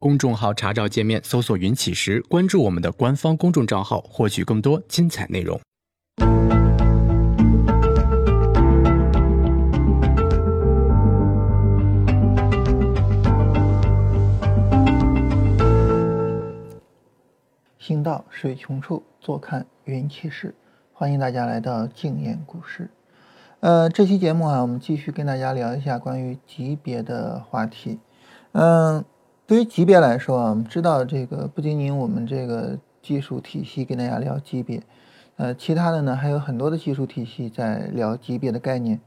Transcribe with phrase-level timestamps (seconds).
[0.00, 5.60] 公众号查找界面搜索“云起时”，关注我们的官方公众账号，获取更多精彩内容。
[17.76, 20.54] 行到水穷处，坐看云起时。
[20.92, 22.88] 欢迎大家来到静言股市。
[23.58, 27.98] 呃，这期节目啊，我们继续跟大家聊一下关于级别的话题。
[28.52, 29.04] 嗯，
[29.48, 34.82] 对于级别来说啊，我们知道这个不仅仅我们这个技术体系跟大家聊级别，
[35.36, 39.00] 呃，其他的呢还有很多的技术体系在聊级别的概念。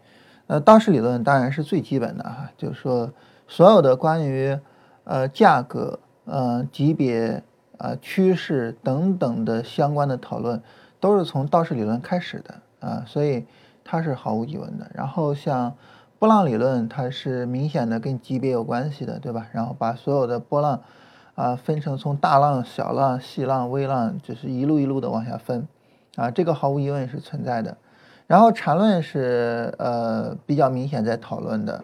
[0.48, 3.14] 呃，道氏理论当然是最基本的哈，就是说
[3.48, 4.58] 所有的关于
[5.04, 7.44] 呃价格、呃级别、
[7.78, 10.60] 呃趋势等等的相关的讨论，
[11.00, 13.46] 都是从道氏理论开始的啊，所以。
[13.84, 14.90] 它是毫无疑问的。
[14.94, 15.76] 然后像
[16.22, 19.48] 波浪理论，它是明显的跟级别有关系的，对吧？
[19.54, 20.80] 然后把所有的波浪
[21.34, 25.68] 啊分成从大浪、小浪、细浪、微浪，就是一路一路的往下分
[26.16, 27.76] 啊，这个毫无疑问是存在的。
[28.28, 31.84] 然后缠论是呃比较明显在讨论的，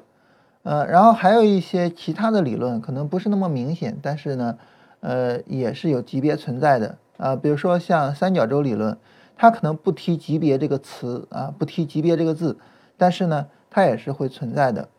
[0.62, 4.56] 呃，然后还有一些其他的理论可能不是那么明显，但是呢，
[5.00, 8.95] 呃也是有级别存在的啊，比如说像三角洲理论。
[9.40, 12.58] 它可能不提级别这个词啊，不提级别这个字，
[12.97, 13.45] 但是呢，
[13.78, 14.89] 它也是会存在的。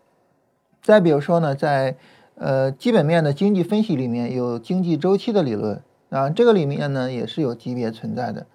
[0.81, 1.97] 再比如说呢，在
[2.37, 8.47] 呃基本面的经济分析里面有经济周期的理论啊，这个里面呢也是有级别存在的。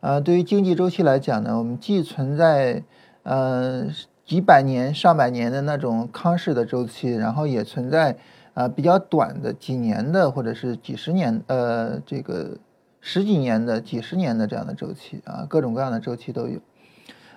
[0.00, 2.84] 啊，对于经济周期来讲呢，我们既存在
[3.22, 3.86] 呃
[4.22, 8.18] 几百年、上百年的那种康氏的周期，然后也存在
[8.52, 12.58] 啊比较短的几年的或者是几十年呃这个。
[13.02, 16.60] 十几年的、几十年的这样的周期啊，各种各样的周期都有。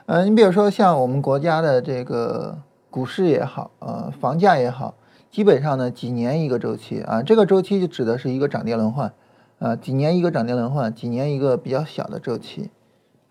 [0.05, 2.57] 呃，你比如说像我们国家的这个
[2.89, 4.95] 股市也好，呃，房价也好，
[5.31, 9.13] 基本上呢几年一个周期啊，这个周期就指的是一个涨跌轮换
[9.59, 12.69] 啊，几年一个涨跌轮换，几年一个比较小的周期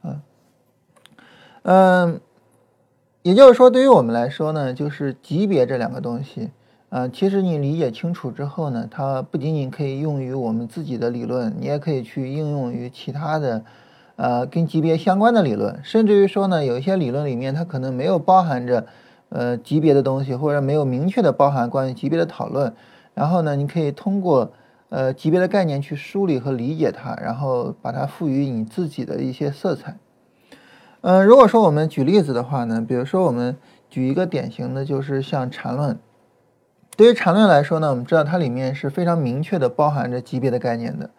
[0.00, 0.22] 啊。
[1.64, 2.20] 嗯，
[3.22, 6.50] 也就是说，对于我们来说呢，就是级别这两个东西。
[6.88, 13.64] 啊，其实你理解清楚之后呢，它不仅仅可以用于我们自己的理论，你也可以去应用于其他的，
[14.16, 18.86] 呃，跟级别相关的理论，甚至于说呢，有一些理论里面它可能没有包含着，
[19.30, 22.72] 呃，级别的东西，或者没有明确的包含关于级别的讨论，
[23.14, 24.52] 然后呢，你可以通过
[24.90, 29.96] 呃级别的概念去梳理和理解它，然后把它赋予你自己的一些色彩。
[31.00, 33.56] 嗯，如果说我们举例子的话呢，比如说我们
[33.90, 35.98] 举一个典型的就是像缠论。
[36.96, 41.10] 对于缠论来说呢，我们知道它里面是非常明确的包含着级别的概念的，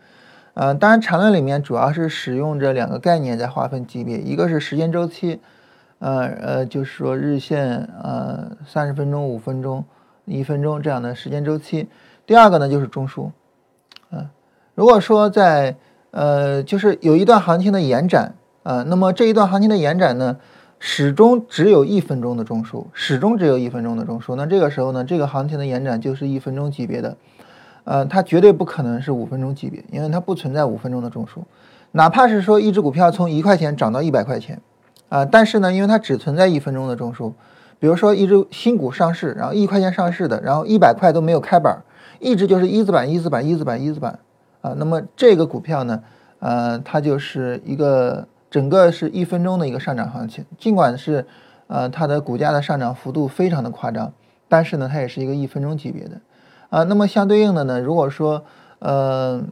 [0.54, 5.40] 呃，当然缠论里面主要是使用这两个概念在划分级别，一个是时间周期，
[6.00, 9.84] 呃呃，就是说日线，呃，三十分钟、五分钟、
[10.26, 11.88] 一分钟这样的时间周期；
[12.26, 13.32] 第二个呢就是中枢，
[14.12, 14.30] 嗯，
[14.76, 15.76] 如果说在
[16.12, 20.38] 呃就是有一段行情的延展，啊，那么这一段行情的延展呢？
[20.86, 24.36] 始终只有一分钟的中枢，始终只有一分钟的中枢。
[24.36, 27.16] 那这个时候呢，这个行情的延展就是一分钟级别的，
[27.84, 31.42] 呃，它绝对不可能是五分钟级别，因为它不存在五分钟的中枢。
[31.92, 34.62] 哪怕是说一只股票从一块钱涨到一百块钱，
[35.10, 37.32] 啊，但是呢，因为它只存在一分钟的中枢。
[37.80, 41.82] 比如说一只新股上市，然后一块钱上市的，然后一百块都没有开板，
[42.20, 44.20] 一直就是一字板、一字板、一字板、一字板，
[44.62, 46.04] 啊，那么这个股票呢，
[46.40, 48.28] 呃，它就是一个。
[48.54, 51.26] 整个是一分钟的一个上涨行情，尽管是，
[51.66, 54.14] 呃，它的股价的上涨幅度非常的夸张，
[54.48, 56.22] 但是呢，它也是一个一分钟级别的，
[56.74, 58.44] 啊，那么相对应的呢，如果说，
[58.80, 59.44] 呃，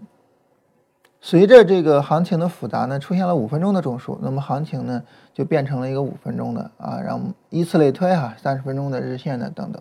[1.20, 9.80] 随着这个行情的复杂呢，出现了五分钟的中枢，那么行情呢就变成了一个五分钟的啊，然后依次类推哈，三十分钟的日线的等等。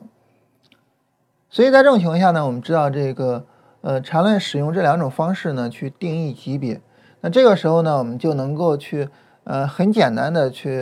[1.49, 3.47] 所以在这种情况下呢，我们知道这个，
[3.81, 6.83] 呃，缠论使用这两种方式呢去定义级别。
[7.23, 9.09] 那这个时候呢，我们就能够去，
[9.45, 10.79] 呃，很简单的去，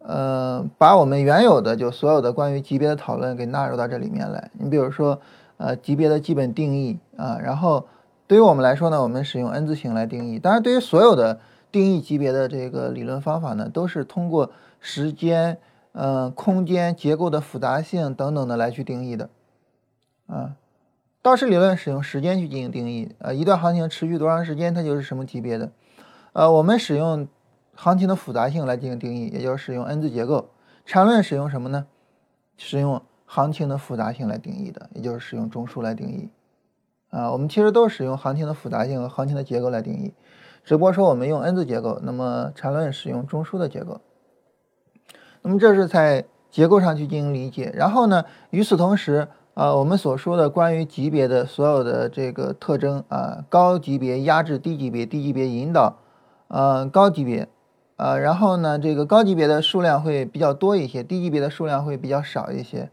[0.00, 4.50] 呃，把我们原有的就所有的关于级别的讨论给纳入到这里面来。
[4.58, 5.20] 你比如说，
[5.60, 7.86] 呃，级别的基本定义啊，然后
[8.26, 10.38] 对于我们来说呢，我们使用 N 字形来定义。
[10.38, 11.38] 当然，对于所有的
[11.70, 15.58] 定义级别的这个理论方法呢，都是通过时间、
[15.92, 19.28] 嗯，空间、结构的复杂性等等的来去定义的，
[20.28, 20.56] 啊。
[21.20, 25.70] 道氏理论使用时间去进行定义，呃，一段行情持续多长时间，它就是什么级别的。
[26.32, 27.28] 呃，我们使用
[27.74, 30.48] 行情的复杂性来进行定义，也就是使用 N 字结构。
[30.86, 31.86] 缠论使用什么呢？
[32.56, 36.28] 使用行情的复杂性来定义的，也就是使用中枢来定义。
[37.10, 40.12] 啊，我们其实都是使用行情的复杂性和行情的结构来定义，
[40.64, 44.00] 只不过说我们用 N 字结构，那么缠论使用中枢的结构。
[45.42, 49.28] 那么这是在结构上去进行理解，然后呢，与此同时。
[49.54, 55.98] 啊，我们所说的关于级别的所有的这个特征啊，高级别压制低级别，低级别引导，
[56.48, 57.46] 呃，高级别，
[57.96, 62.90] 呃，然后呢，这个高级别的数量会比较多一些，低级别的数量会比较少一些，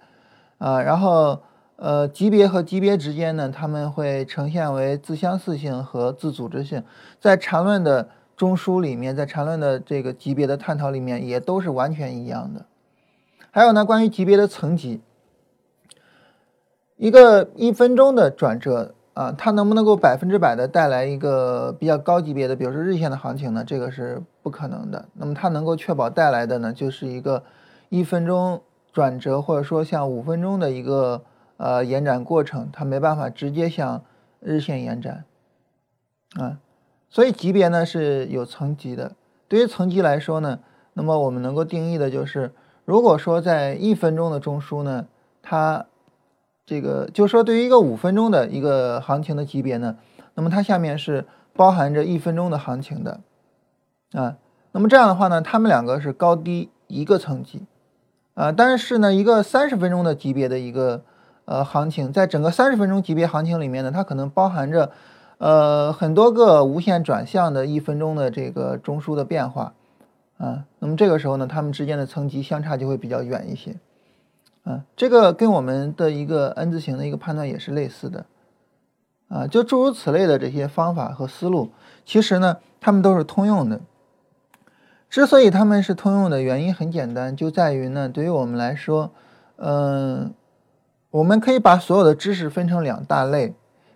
[0.57, 1.41] 啊，然后
[1.75, 6.83] 呃，级别和级别之间呢，他们会呈现为自相似性和自组织性，
[7.19, 12.65] 在缠论的中枢里面，在缠论的这个级别的探讨里面，也都是完全一样的。
[13.51, 15.01] 还有呢，关于级别的层级。
[16.95, 23.63] 一个一分钟的转折啊，它能不能够百分之百的带来一个比较高级别的，比如说日线的行情呢？
[23.63, 25.05] 这个是不可能的。
[25.13, 27.43] 那么它能够确保带来的呢，就是一个
[27.89, 28.61] 一分钟
[28.97, 31.21] 转折，或者说像五分钟的一个
[31.57, 34.03] 呃延展过程，它没办法直接向
[34.39, 35.23] 日线延展
[36.39, 36.57] 啊。
[37.07, 39.11] 所以级别呢是有层级的。
[39.47, 40.57] 对于层级来说呢，
[40.93, 42.51] 那么我们能够定义的就是，
[42.85, 45.05] 如果说在一分钟的中枢呢，
[45.43, 45.85] 它
[46.65, 49.95] 这个就是说，对于一个五分钟的一个行情的级别呢，
[50.33, 53.19] 那么它下面是包含着一分钟的行情的，
[54.13, 54.37] 啊，
[54.71, 57.61] 那么这样的话呢，它们两个是高低一个层级，
[58.37, 61.01] 啊，但是呢，一个三十分钟的级别的一个
[61.45, 64.91] 呃行情，在整个三十分钟级别行情里面呢，它可能包含着
[65.39, 69.73] 呃很多个无限转向的一分钟的这个中枢的变化，
[70.37, 73.75] 啊，那么这个时候呢，它们之间的层级相差就会比较远一些。
[74.65, 78.25] 啊，这个跟我们的一个 N 字形的一个判断也是类似的，
[79.29, 81.71] 啊，就诸如此类的这些方法和思路，
[82.05, 83.81] 其实呢，它们都是通用的。
[85.09, 89.11] 之所以它们是通用的原因很简单，就在于呢，对于我们来说，
[89.57, 90.33] 嗯，
[91.11, 93.53] 我们可以把所有的知识分成两大类。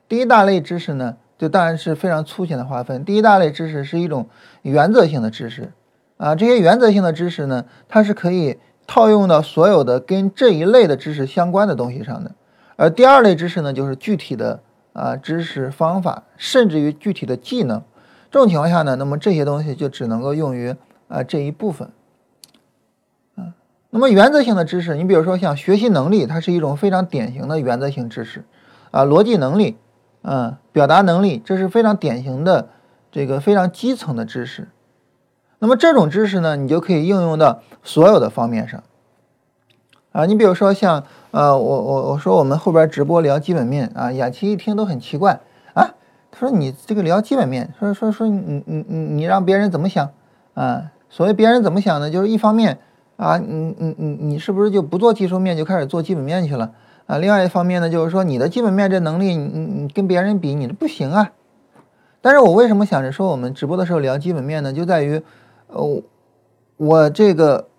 [0.07, 3.03] 第一大类知识呢，就当然是非常粗浅的划分。
[3.05, 4.27] 第一大类知识是一种
[4.61, 5.71] 原则性的知识，
[6.17, 8.57] 啊，这些原则性的知识呢，它是可以。
[8.87, 12.31] 套用到所有的跟这一类的知识相关的东西上的，
[12.75, 14.59] 而第二类知识呢，就是具体的
[14.91, 17.81] 啊知识方法，甚至于具体的技能。
[18.29, 20.75] 这种情况下呢，那么这些东西就只能够用于
[21.11, 21.89] 啊这一部分。
[23.35, 23.53] 啊，
[23.89, 28.45] 那么原则性的知识，你比如说像学习能力，它是一种非常典型的原则性知识
[28.91, 29.77] 啊，逻辑能力，
[30.21, 32.69] 嗯，表达能力，这是非常典型的
[33.11, 34.69] 这个非常基层的知识。
[35.59, 38.81] 那么这种知识呢，你就可以应用到所有的方面上，
[40.11, 45.39] 啊，你比如说像呃，我我我说我们后边直播聊基本面啊，雅琪一听都很奇怪
[45.75, 45.93] 啊，
[46.31, 50.09] 他说你这个聊基本面，说说说你你你你让别人怎么想
[50.55, 50.91] 啊？
[51.11, 52.09] 所谓别人怎么想呢？
[52.09, 52.79] 就是一方面
[53.17, 56.71] 啊，你你你你是不是就不做技术面就开始做基本面去了
[57.05, 57.19] 啊？
[57.19, 61.33] 另外一方面呢，就是说你的基本面这能力，你你跟别人比，你这不行啊。
[62.21, 64.73] 但是我为什么想着说我们直播的时候聊基本面呢？
[64.73, 65.21] 就在于。
[65.73, 66.01] 哦，
[66.75, 67.69] 我这个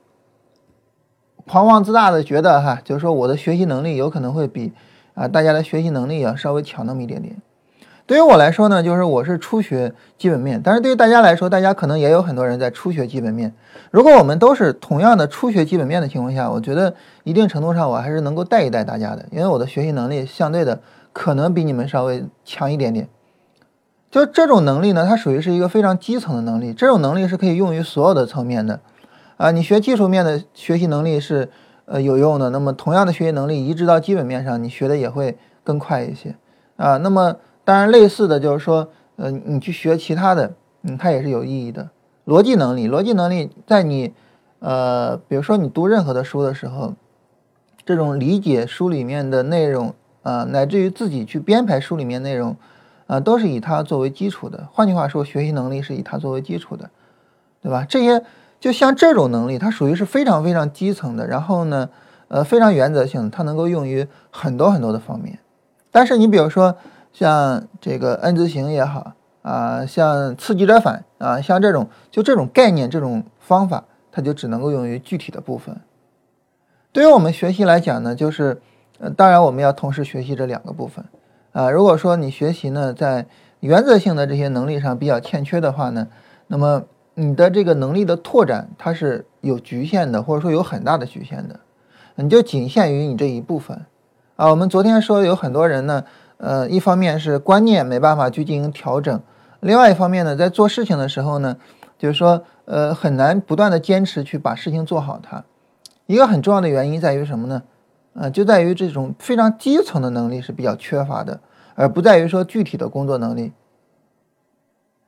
[1.47, 4.73] 狂妄自大的觉得哈，就是说我的学习能力有可能会比
[5.13, 7.37] 啊大家的学习能力要稍微强那么一点点。
[8.05, 13.55] 对于我来说呢，就是我是初学基本面，但是对于大家来说，大家可能也有很多人在初学基本面。
[13.91, 16.95] 如果我们都是同样的初学基本面的情况下，我觉得
[17.25, 20.81] 一定程度上我还是能够带一带大家的，因为我的学习能力相对的
[21.13, 23.09] 可能比你们稍微强一点点。
[24.11, 26.75] 就这种能力呢，它属于是一个非常基层的能力。
[26.75, 28.81] 这种能力是可以用于所有的层面的，
[29.39, 31.49] 啊，你学技术面的学习能力是
[31.87, 32.51] 呃有用的。
[32.51, 36.35] 那么同样的学习能力移植到基本面上，你学的也会更快一些，
[36.77, 41.91] 啊，那么当然类似的就是说，呃，你去学其他的，嗯，它也是有意义的。
[42.27, 44.13] 逻辑能力，逻辑能力在你
[44.61, 46.95] 呃，比如说你读任何的书的时候，
[47.85, 52.57] 这种理解书里面的内容，啊，乃至于自己去编排书里面内容。
[53.09, 54.69] 啊，都是以它作为基础的。
[54.73, 56.89] 换句话说，学习能力是以它作为基础的，
[57.61, 57.85] 对吧？
[57.87, 58.25] 这些
[58.59, 61.27] 就像这种能力，它属于是非常非常基层的。
[61.27, 61.91] 然后呢，
[62.29, 65.39] 呃，非常原则性，它能够用于很多很多的方面。
[65.91, 66.75] 但是你比如说
[67.13, 75.81] 像这个 N 字形也好啊，像刺激折返啊，像这种就这种概念、这种方法，它就只能够用于具体的部分。
[76.93, 78.61] 对于我们学习来讲呢，就是
[78.99, 81.05] 呃，当然我们要同时学习这两个部分。
[81.53, 83.27] 啊，如果说你学习呢，在
[83.61, 86.09] 原则性的这些能力上比较欠缺的话呢，
[86.47, 91.61] 那么你的这个能力的拓展它是有局限的，或者说有很大的局限的，
[92.15, 93.85] 你就仅限于你这一部分。
[94.37, 96.05] 啊，我们昨天说有很多人呢，
[96.43, 99.23] 呃，一方面是观念没办法去进行调整，
[99.61, 101.57] 另外一方面呢，在做事情的时候呢，
[101.97, 105.21] 就是说，呃，很难不断的坚持去把事情做好。
[105.23, 105.45] 它
[106.07, 107.63] 一个很重要的原因在于什么呢？
[108.15, 111.39] 呃，就在于这种非常基层的能力是比较缺乏的，
[111.77, 113.53] 而不在于说具体的工作能力。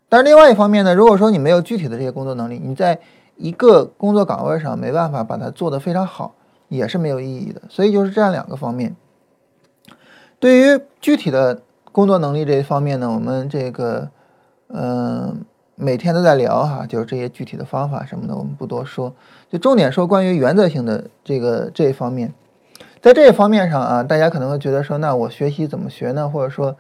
[0.08, 3.00] 但是另外一方面呢，如果说你没有具体的这些工作能力，你在
[3.34, 6.36] 一个工作岗位上没办法把它做得非常好，
[6.68, 7.60] 也是没有意义的。
[7.68, 8.94] 所以就是这样两个方面。
[10.38, 11.60] 对于具体的
[11.92, 14.08] 工作能力这一方面呢，我们这个
[14.68, 19.14] 嗯每天都在聊哈，就是这些具体的方法什么的，我们不多说，
[19.50, 22.32] 就重点说关于原则性的这个这一方面。
[23.00, 26.28] 在这一方面上啊，大家可能会觉得说，那我学习怎么学呢？
[26.28, 26.74] 或者说，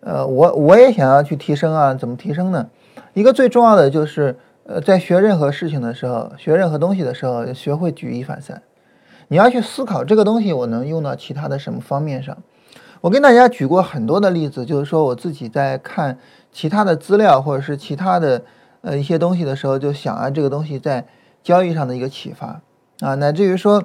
[0.00, 2.66] 呃，我我也想要去提升啊，怎么提升呢？
[3.12, 8.62] 一个最重要的就是，呃，在学任何事情的时候，学任何东西的时候，学会举一反三。
[9.28, 12.38] 你要去思考这个东西我能用到其他的什么方面上。
[13.00, 16.18] 我跟大家举过很多的例子，就是说我自己在看
[16.52, 18.42] 其他的资料或者是其他的
[18.80, 21.06] 呃一些东西的时候，就想啊，这个东西在
[21.42, 22.62] 交易上的一个启发
[23.00, 23.84] 啊，乃至于说。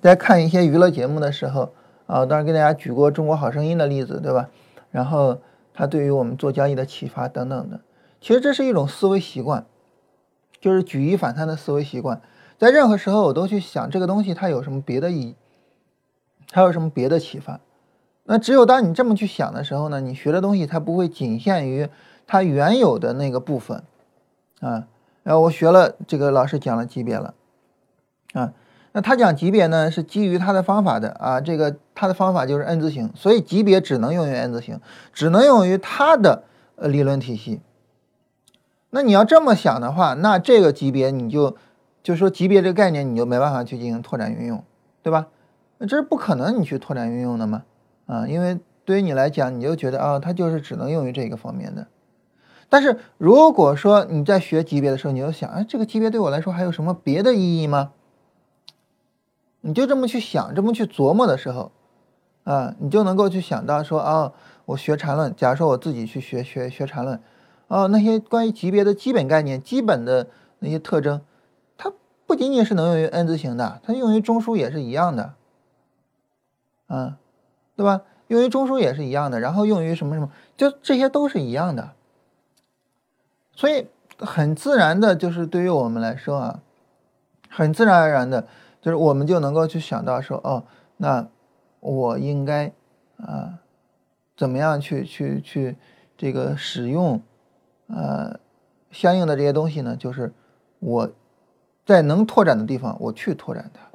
[0.00, 1.72] 在看一些娱乐节目的时候，
[2.06, 4.50] 啊，当然跟大家举过《中国好声音》的例子，对吧？
[4.90, 5.38] 然后
[5.72, 7.80] 它对于我们做交易的启发等等的，
[8.20, 9.64] 其实这是一种思维习惯，
[10.60, 12.20] 就是举一反三的思维习惯。
[12.58, 15.36] 在任何时候，我都去想这个东西它有什么别的意义，
[16.50, 17.60] 它有什么别的启发。
[18.24, 21.88] 那只有当你这么去想的时候呢，你学的东西它不会仅限于
[22.26, 23.82] 它原有的那个部分，
[24.60, 24.88] 啊，
[25.22, 27.34] 然后我学了这个老师讲了级别了，
[28.32, 28.52] 啊。
[28.96, 34.80] 那他讲级别呢，是基于他的方法的啊，这个他的方法就是 N 字形，所以级别只能用于 N 字形，
[35.12, 36.44] 只能用于他的
[36.76, 37.60] 呃理论体系。
[38.90, 41.56] 那你要这么想的话，那这个级别你就
[42.04, 44.62] 就说级别这个概念你就没办法去进行拓展运用，
[45.02, 45.26] 对吧？
[45.78, 47.64] 那这是不可能你去拓展运用的嘛，
[48.06, 51.86] 啊，因为对于你来讲，你就觉得啊，它就是只能用于这个方面的。
[52.68, 57.92] 但是如果说你在学级别的时候，你就想，哎，这个级别对我来说还有什么别的意义吗？
[59.60, 61.72] 你就这么去想，这么去琢磨的时候，
[62.42, 64.32] 啊，你就能够去想到说，啊，
[64.66, 67.18] 我学禅论，假如说我自己去学学学禅论，
[67.68, 70.26] 啊，那些关于级别的基本概念、基本的
[70.58, 71.22] 那些特征，
[71.78, 71.92] 它
[72.26, 75.34] 不仅仅是能用于 N 字形的，它用于中枢也是一样的，
[76.86, 77.16] 啊，
[77.76, 78.02] 对吧？
[78.28, 81.92] 用于中枢也是一样的，然后用于什么什么，就这些都是一样的，
[83.52, 83.88] 所以
[84.18, 86.60] 很自然的，就是对于我们来说啊，
[87.50, 88.46] 很自然而然的。
[88.80, 90.64] 就是我们就能够去想到说，哦，
[90.98, 91.26] 那
[91.80, 92.70] 我应该
[93.16, 93.60] 啊，
[94.36, 95.76] 怎么样去去去
[96.18, 97.22] 这个使用
[97.86, 98.38] 呃
[98.90, 99.96] 相应的这些东西呢？
[99.96, 100.34] 就是
[100.80, 101.10] 我
[101.86, 103.93] 在能拓展的地方，我去拓展它。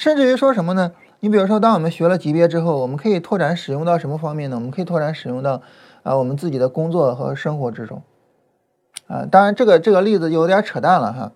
[0.00, 0.92] 甚至于说什么呢？
[1.18, 4.56] 你比如说，当我们学了级别之后，我们可以拓展使用到什么方面呢？
[4.56, 5.60] 我们可以拓展使用到
[6.02, 8.02] 啊我们自己的工作和生活之中。
[9.08, 11.32] 啊，当然这个这个例子就有点扯淡了哈。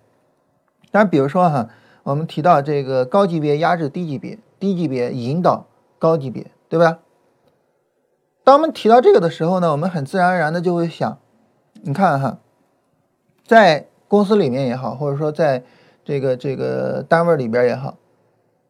[0.90, 1.68] 但比如说哈，
[2.04, 5.66] 我们提到这个高级别压制低级别，低级别引导
[5.98, 7.00] 高级别，对吧？
[8.44, 11.18] 当我们提到这个的时候呢，我们很自然而然的就会想，
[11.82, 12.38] 你看哈，
[13.46, 15.62] 在公司里面也好，或者说在
[16.02, 17.98] 这个这个单位里边也好，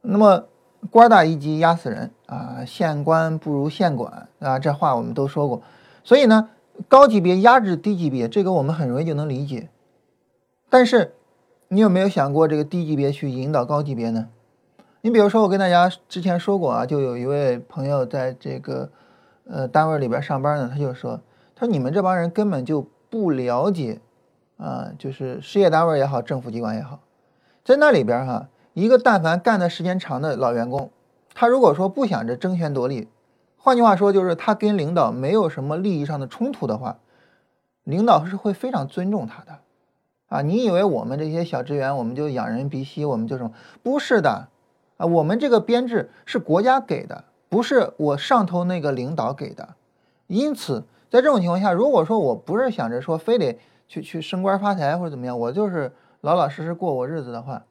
[0.04, 0.44] 那么
[0.90, 5.60] 官大一级压死人啊，县官不如县管啊，这话我们都说过。
[6.04, 6.50] 所以呢，
[6.88, 9.68] 高级别压制低级别，这个我们很容易就能理解，
[10.70, 11.14] 但是。
[11.68, 14.28] 你有没有想过这个低级别去引导高级别呢？
[15.00, 18.88] 你比如说，我跟大家之前说过啊，就有一位朋友在这个
[19.48, 21.18] 呃单位里边上班呢，他就说，
[21.56, 23.98] 他说你们这帮人根本就不了解
[24.56, 27.00] 啊，就是事业单位也好，政府机关也好，
[27.64, 30.90] 在那里边哈，一个但凡干的时间长的老员工，
[31.32, 33.08] 他如果说不想着争权夺利，
[33.56, 36.98] 换句话说就是他跟领导没有什么利益上的冲突的话，
[37.84, 39.60] 领导是会非常尊重他的。
[40.28, 43.52] 啊，你以为我们这些小职员，我们就仰人鼻息，我们就什么？
[43.84, 44.48] 不是的，
[44.96, 49.76] 啊，我们这个编制是国家给的，不是我上头那个领导给的。
[50.26, 57.64] 因此，在这种情况下，如果说我不是想着说非得去去升官发财或者怎么样，我就是老老实实过我日子的话，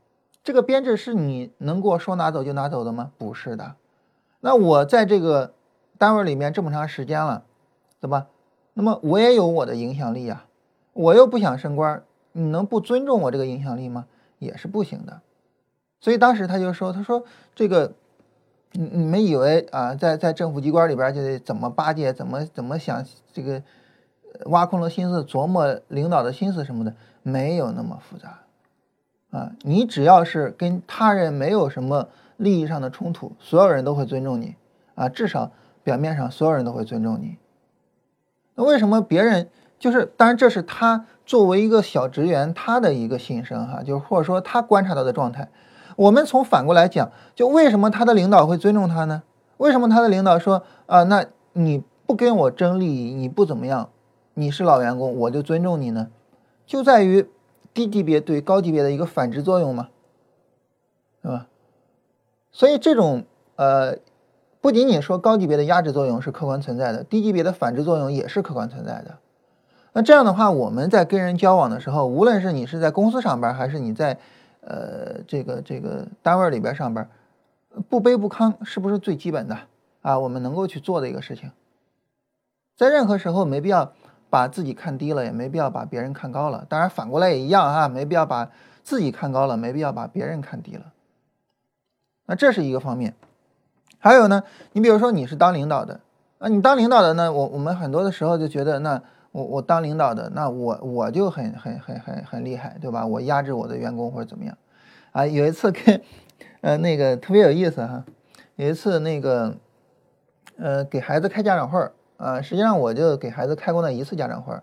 [0.43, 3.11] 这个编制是你能给我说拿走就拿走的吗？
[3.17, 3.75] 不是的。
[4.41, 5.53] 那我在这个
[5.97, 7.45] 单位里面这么长时间了，
[8.01, 8.27] 对吧？
[8.73, 10.45] 那么我也有我的影响力呀，
[10.91, 12.03] 我又不想升官。
[12.33, 14.05] 你能不尊重我这个影响力吗？
[14.39, 15.21] 也是不行的。
[16.01, 17.23] 所以当时他就说：“他说
[17.55, 17.93] 这个，
[18.73, 23.63] 你你们以为啊，在在政府机关里边就得怎么巴结，怎么怎么想这个
[24.47, 28.39] 挖空了心思琢磨领导的心思什么的，没有那么复杂
[29.33, 29.51] 啊。
[29.63, 34.55] 你只要是跟他人没有什么利益上的冲突，所有人都会尊重你
[34.95, 35.09] 啊。
[35.09, 35.51] 至少
[35.83, 37.35] 表面上所有人都会尊重你。
[38.55, 40.05] 那为什么别人就是？
[40.15, 45.47] 当然这是他。”作为一个小职员，他的一个心声哈，就是或者说他观察到的状态，
[45.95, 49.23] 我们从反过来讲，就为什么他的领导会尊重他呢？
[49.55, 53.89] 为什么他的领导说啊，那你不跟我争利益，你不怎么样，
[54.33, 56.09] 你是老员工，我就尊重你呢？
[56.65, 57.25] 就在于
[57.73, 59.89] 低级别对高级别的一个反制作用嘛，
[61.21, 61.47] 是吧？
[62.51, 63.23] 所以这种
[63.55, 63.97] 呃，
[64.61, 69.17] 不仅仅说高级别的压制作用是客观存在的，低级别的反制作用也是客观存在的。
[69.93, 74.17] 那这样的话，我们在跟人交往的时候，无论是你是在公司上班，还是你在
[74.61, 77.09] 呃这个这个单位里边上班，
[77.89, 79.57] 不卑不亢是不是最基本的
[80.01, 80.17] 啊？
[80.17, 81.51] 我们能够去做的一个事情，
[82.75, 83.93] 在任何时候没必要
[84.33, 86.65] 把自己看低了，也没必要把别人看高了。
[86.67, 88.49] 当然反过来也一样啊，没必要把
[88.83, 90.91] 自己看高了，没必要把别人看低了。
[92.25, 93.13] 那这是一个方面。
[93.99, 95.99] 还有呢，你比如说你是当领导的，
[96.39, 98.99] 啊，你当领导的呢，我我们很多的时候就觉得那。
[99.33, 103.03] 我我当领导的，那我我就很很很很很厉害，对吧？
[103.03, 104.55] 我压制我的员工或者怎么样，
[105.11, 105.99] 啊，有一次跟，
[106.61, 108.05] 呃，那个特别有意思哈，
[108.57, 109.57] 有一次那个，
[110.59, 111.91] 呃，给孩子开家长会儿
[112.23, 114.53] 啊，实际上我就给孩子开过那一次家长会，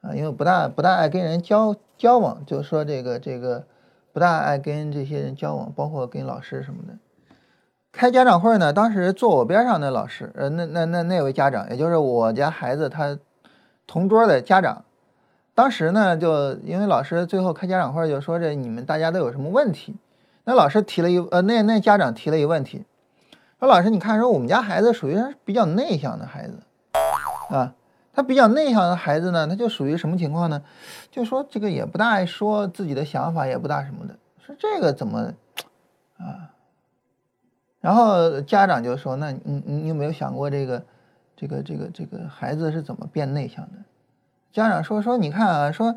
[0.00, 3.64] 啊，因为不大不大爱跟人交交往，就说这个这个
[4.12, 6.98] 不大爱跟这些人交往，包括跟老师什么的。
[7.92, 13.18] 开家长会呢，当时坐我边上那老师，呃，那那那那位家长，也就是我家孩子他。
[13.90, 14.84] 同桌的家长，
[15.54, 19.96] 当时呢，就因为老师最后开家长会就说这你们大家都有什么问题？
[20.44, 22.84] 那老师提了一呃，那那家长提了一个问题，
[23.58, 26.58] 说老师你看说我们家孩子属于比较内向的孩子
[27.48, 27.74] 啊，
[28.12, 30.62] 他比较内向的孩子呢，他就属于什么情况呢？
[31.10, 35.32] 就说这个也不大爱说自己的想法，也不大什么的，说这个怎么
[36.18, 36.54] 啊？
[37.80, 40.82] 然后家长就说那你你有没有想过这个？
[41.40, 43.78] 这个这个这个孩子是怎么变内向的？
[44.50, 45.94] 家长说说，你看啊，说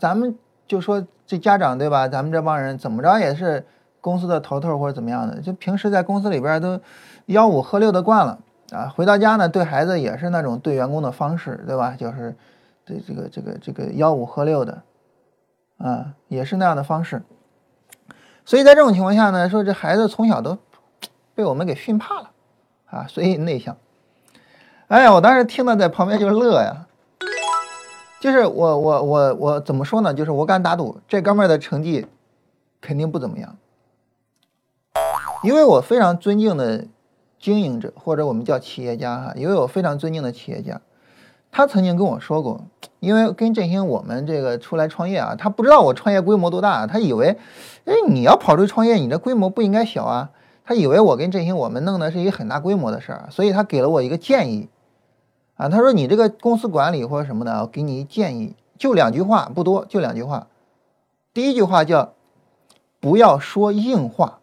[0.00, 2.08] 咱们就说这家长对吧？
[2.08, 3.64] 咱们这帮人怎么着也是
[4.00, 6.80] 公司的头头或者怎么样的，就平时在公司里边都
[7.28, 11.96] 吆五喝六的惯了啊，回到家呢对孩子也是那种对员工的方式，对吧？
[11.98, 12.36] 就是
[12.84, 14.82] 对这个这个这个吆五喝六的
[15.78, 17.22] 啊，也是那样的方式。
[18.44, 20.58] 所以在这种情况下呢，说这孩子从小都
[21.34, 22.30] 被我们给训怕了
[22.90, 23.76] 啊，所以内向。
[24.88, 26.86] 哎呀，我当时听了在旁边就乐呀，
[28.20, 30.12] 就是我我我我怎么说呢？
[30.14, 32.06] 就是我敢打赌，这哥们儿的成绩
[32.80, 33.56] 肯定不怎么样，
[35.42, 36.86] 因为我非常尊敬的
[37.38, 40.80] 经营者或者我们叫企业家哈，也有非常尊敬的企业家，
[41.50, 42.62] 他曾经跟我说过，
[43.00, 47.38] 因为跟振兴我们这个出来创业啊，他不知道我创业规模多大，他以为，
[47.84, 50.30] 哎，你要跑出去创业，你这规模不应该小啊，
[50.64, 54.68] 他以为我跟振兴我们弄的是一个很大规模的事儿，所以他给了我一个建议。
[55.56, 60.46] 啊，他说你这个公司管理或者什么的，我给你一建议，就两句话，不多，就两句话。
[61.34, 62.14] 第一句话叫
[63.00, 64.38] 不要说硬话，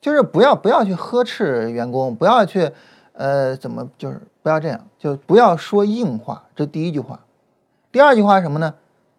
[0.00, 2.70] 就是不要不要去呵斥员工，不要去
[3.12, 7.20] 呃怎么就是不要这样，就不要说硬话，这第一句话。
[7.92, 8.74] 第二句话什么呢？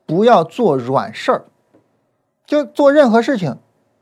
[0.05, 1.45] 不要做软事儿，
[2.45, 3.57] 就做任何事情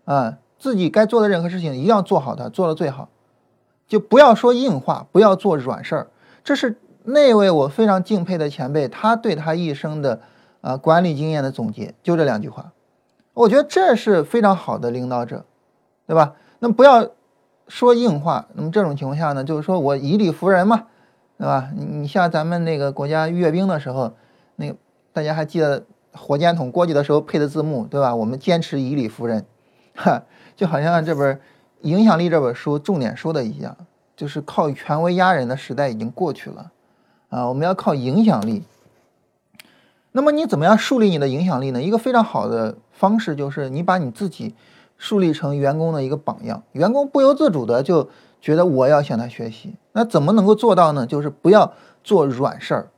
[0.06, 3.10] 啊，自己该做的任何事情一定要做好它，做的最好，
[3.88, 6.08] 就不要说硬话，不要做软事儿。
[6.44, 10.22] 这是那位我非常敬佩的前辈，他对他一生的
[10.62, 12.72] 啊管理经验的总结，就这两句话。
[13.34, 15.46] 我觉得这是非常好的领导者，
[16.08, 16.34] 对吧？
[16.60, 17.10] 那不要
[17.68, 18.48] 说硬话。
[18.54, 20.86] 那么这种情况下呢，就是说我以理服人嘛，
[21.38, 21.70] 对吧？
[21.76, 24.14] 你像咱们那个国家阅兵的时候，
[24.56, 24.74] 那
[25.12, 28.16] 大家还记得火箭筒过去的时候配的字幕，对吧？
[28.16, 29.46] 我们坚持以理服人，
[29.96, 30.24] 哈，
[30.56, 31.36] 就好像这本
[31.82, 33.76] 《影响力》这本书重点说的一样。
[34.18, 36.72] 就是靠权威压人的时代已经过去了，
[37.30, 38.64] 啊，我们要靠影响力。
[40.12, 41.82] 那么你怎么样树立你的影响力呢？
[41.82, 44.54] 一个非常好的方式就是你把你自己
[45.00, 48.08] 树立成员工的一个榜样，员工不由自主的就
[48.40, 49.74] 觉得我要向他学习。
[49.94, 51.08] 那怎么能够做到呢？
[51.08, 52.92] 就是不要做软事儿，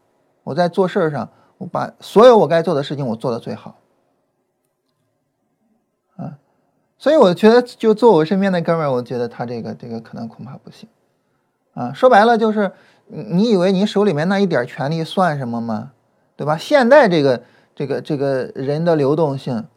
[0.44, 3.76] 我在做事儿上，我把所有我该做的事情我做的最好。
[6.18, 6.38] 啊，
[6.98, 10.90] 所以我觉得就做我身边的哥们儿，我觉得他这个这个可能恐怕不行。
[11.74, 12.72] 啊，说白了就是，
[13.08, 15.92] 你以为你手里面那一点权利算什么吗？
[16.36, 16.58] 对吧？
[16.58, 17.44] 现在这个
[17.76, 19.68] 这个这个人的流动性，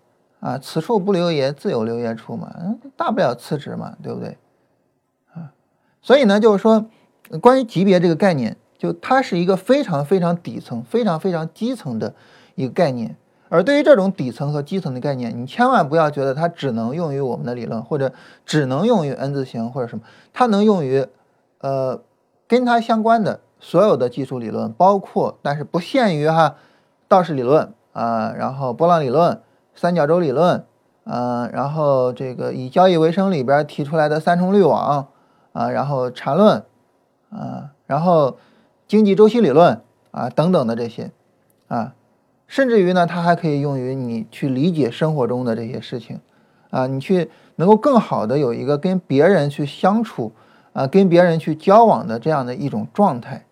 [0.45, 2.53] 啊，此处不留爷，自有留爷处嘛，
[2.97, 4.37] 大不了辞职嘛，对不对？
[5.33, 5.53] 啊，
[6.03, 6.85] 所以呢，就是说，
[7.41, 12.15] 关于级别这个概念，就它是一个非常非常底层、非常非常基层的
[12.57, 13.17] 一个概念。
[13.49, 18.13] 而对于这种底层和基层的概念，你千万不要觉得它只能用于我们的理论，或者
[18.45, 21.07] 只能用于 N 字形或者什么，它能用于。
[21.61, 22.03] 呃，
[22.47, 26.57] 跟它相关的所有的技术理论，包括但是不限于哈
[27.09, 29.41] 道氏理论啊，然后波浪理论、
[29.75, 30.65] 三角洲理论，
[31.05, 35.09] 嗯，然后这个以交易为生里边提出来的三重滤网
[35.53, 36.65] 啊，然后缠论
[37.31, 38.39] 啊，然后
[38.87, 41.11] 经济周期理论啊等等的这些
[41.69, 41.95] 啊，
[42.47, 46.21] 甚至于呢，它还可以用于你去理解生活中的这些事情
[46.71, 50.33] 啊，你去能够更好的有一个跟别人去相处
[50.73, 53.45] 啊，跟别人去交往的这样的一种状态，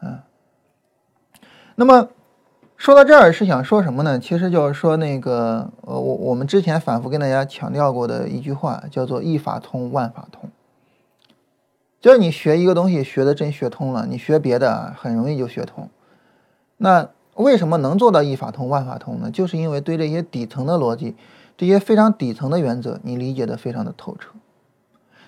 [0.00, 0.24] 啊。
[1.76, 2.08] 那么
[2.80, 4.18] 说到这儿是想说什么呢？
[4.18, 10.48] 其实就是说那个呃，我我们之前反复跟大家强调过的一句话，叫做一法通万法通。
[12.00, 15.90] 就是你学一个东西学的真学通了，你学别的很容易就学通。
[16.78, 19.30] 那为什么能做到一法通万法通呢？
[19.30, 21.14] 就是因为对这些底层的逻辑，
[21.58, 24.30] 这些非常底层的原则，你理解的非常的透彻。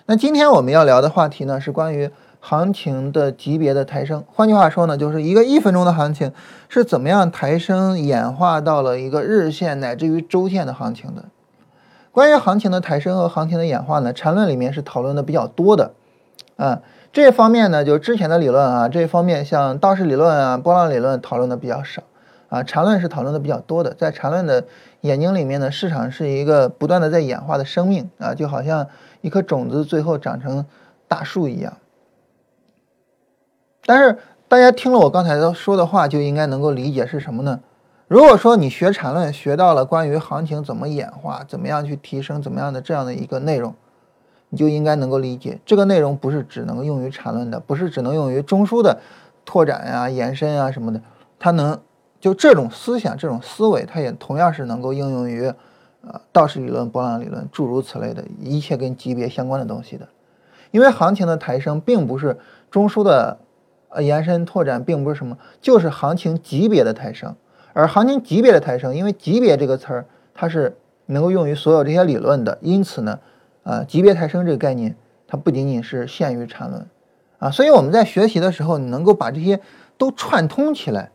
[0.07, 2.09] 那今天我们要聊的话题呢，是关于
[2.45, 4.21] 行情的级别的抬升。
[4.27, 6.33] 换句话说呢，就是一个一分钟的行情
[6.67, 11.23] 是怎么样抬升演化到了一个日线乃至于周线的行情的。
[12.11, 15.93] 关于行情的抬升和行情的演化呢，缠论里面是讨论的比较多的。
[16.57, 16.81] 啊，
[17.13, 22.03] 这方面呢，就之前的理论啊，这方面像道氏理论啊、波浪理论讨论的比较少，
[22.49, 23.93] 啊，缠论是讨论的比较多的。
[23.93, 24.65] 在缠论的
[24.99, 28.85] 眼睛里面呢，市场是一个不断的在演化的生命啊，就好像
[29.21, 30.65] 一颗种子最后长成
[31.07, 31.73] 大树一样。
[33.85, 34.17] 但是
[34.47, 37.59] 大家听了我刚才说的话，就应该能够理解是什么呢？
[38.07, 43.73] 如果说你学缠论学到了关于行情怎么演化、怎么样去提升、怎么样的这样的一个内容。
[44.49, 48.99] 你就应该能够理解，这个内容不是只能用于缠论的，不是只能用于中枢的
[49.43, 51.01] 拓展呀、延伸啊什么的，
[51.39, 51.79] 它能
[52.19, 55.51] 就这种思想、这种思维，它也同样是能够应用于
[56.05, 60.07] 呃道氏理论、波浪理论诸如此类的一切跟级别相关的东西的。
[60.69, 62.37] 因为行情的抬升并不是
[62.69, 63.39] 中枢的
[63.93, 67.35] 呃延伸拓展，并不是什么，就是行情级别的抬升。
[67.73, 73.19] 而行情级别的抬升，因为级别这个词儿它是能够用于所有这些理论的，因此呢。
[73.65, 74.93] 啊，级别抬升这个概念，
[75.25, 76.85] 它不仅仅是限于缠论，
[77.39, 79.57] 啊，所以我们在学习的时候，你能够把这些
[79.97, 81.11] 都串通起来，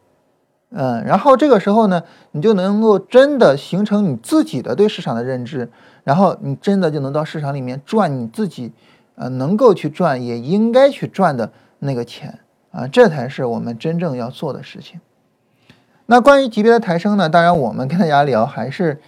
[0.71, 5.69] 嗯，然后这个时候呢，你就能够真的形成你自己的对市场的认知，
[6.05, 8.73] 然后你真的就能到市场里面赚你自己，
[9.17, 12.39] 呃，能够去赚也应该去赚的那个钱，
[12.71, 15.01] 啊，这才是我们真正要做的事情。
[16.07, 19.01] 那关于级别的抬升呢，当然我们跟大家聊还是，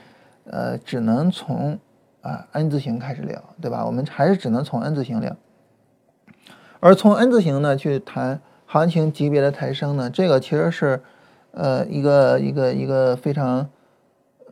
[0.44, 1.79] 呃，只能从。
[2.23, 3.87] 啊，N 字形开始聊，对吧？
[3.87, 5.35] 我们还是只能从 N 字形聊，
[6.79, 11.03] 而从 N 字形呢去谈行情级别的抬升呢，这个其实是
[11.53, 13.70] 呃一个一个一个非常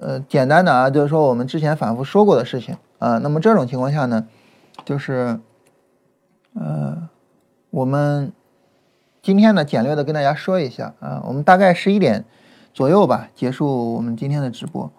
[0.00, 3.18] 呃简单的啊，就是说我们之前反复说过的事情啊。
[3.18, 4.26] 那么这种情况下呢，
[4.86, 5.38] 就是
[6.54, 7.06] 呃
[7.68, 8.32] 我们
[9.22, 12.24] 今天呢简略的跟大家说一下啊，我们大概十一点
[12.72, 14.90] 左右吧结束我们今天的直播。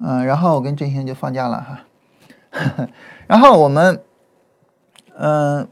[0.00, 2.88] 嗯，然后我跟振兴就放假了哈，
[3.26, 4.00] 然后我们，
[5.16, 5.66] 嗯，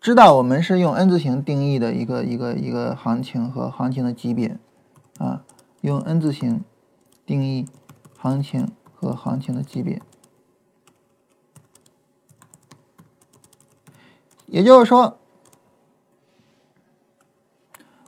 [0.00, 4.56] 知道我们是用 N 字形定义的一个一个一个行情和行情的级别，
[5.18, 5.42] 啊，
[5.80, 6.62] 用 N 字形
[7.26, 7.66] 定义
[8.16, 10.00] 行情和行情的级别，
[14.46, 15.18] 也就是说，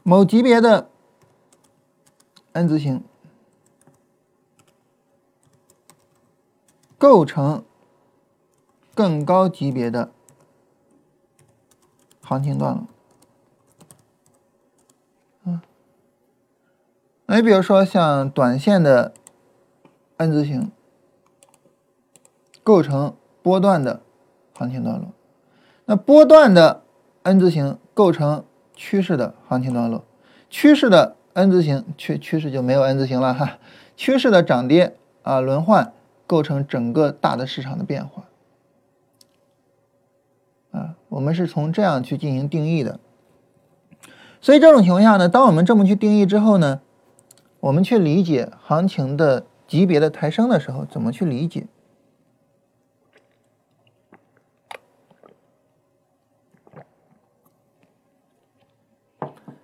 [0.03, 0.89] 某级别的
[2.53, 3.03] N 字形。
[6.99, 7.65] 构成
[8.95, 10.13] 更高级别的
[12.21, 12.87] 行情段落，
[15.43, 15.61] 嗯，
[17.27, 19.13] 你比如说像短线的
[20.19, 20.71] N 字形，
[22.63, 24.01] 构成波段的
[24.55, 25.09] 行情段落，
[25.87, 26.85] 那波段的
[27.25, 28.45] N 字形构成
[28.77, 30.05] 趋势的行情段落，
[30.51, 33.59] 趋势的 N 字形趋趋势就没有 N 字形了哈，
[33.97, 35.93] 趋势的涨跌啊轮换。
[36.25, 38.25] 构成整个大的市场的变化，
[40.71, 42.99] 啊，我们是从这样去进行定义的。
[44.41, 46.81] 所以这种情况下呢，当我们这么去定义之后呢，
[47.61, 51.67] 我们去理解行情的级别的抬升的时候，怎么去理解？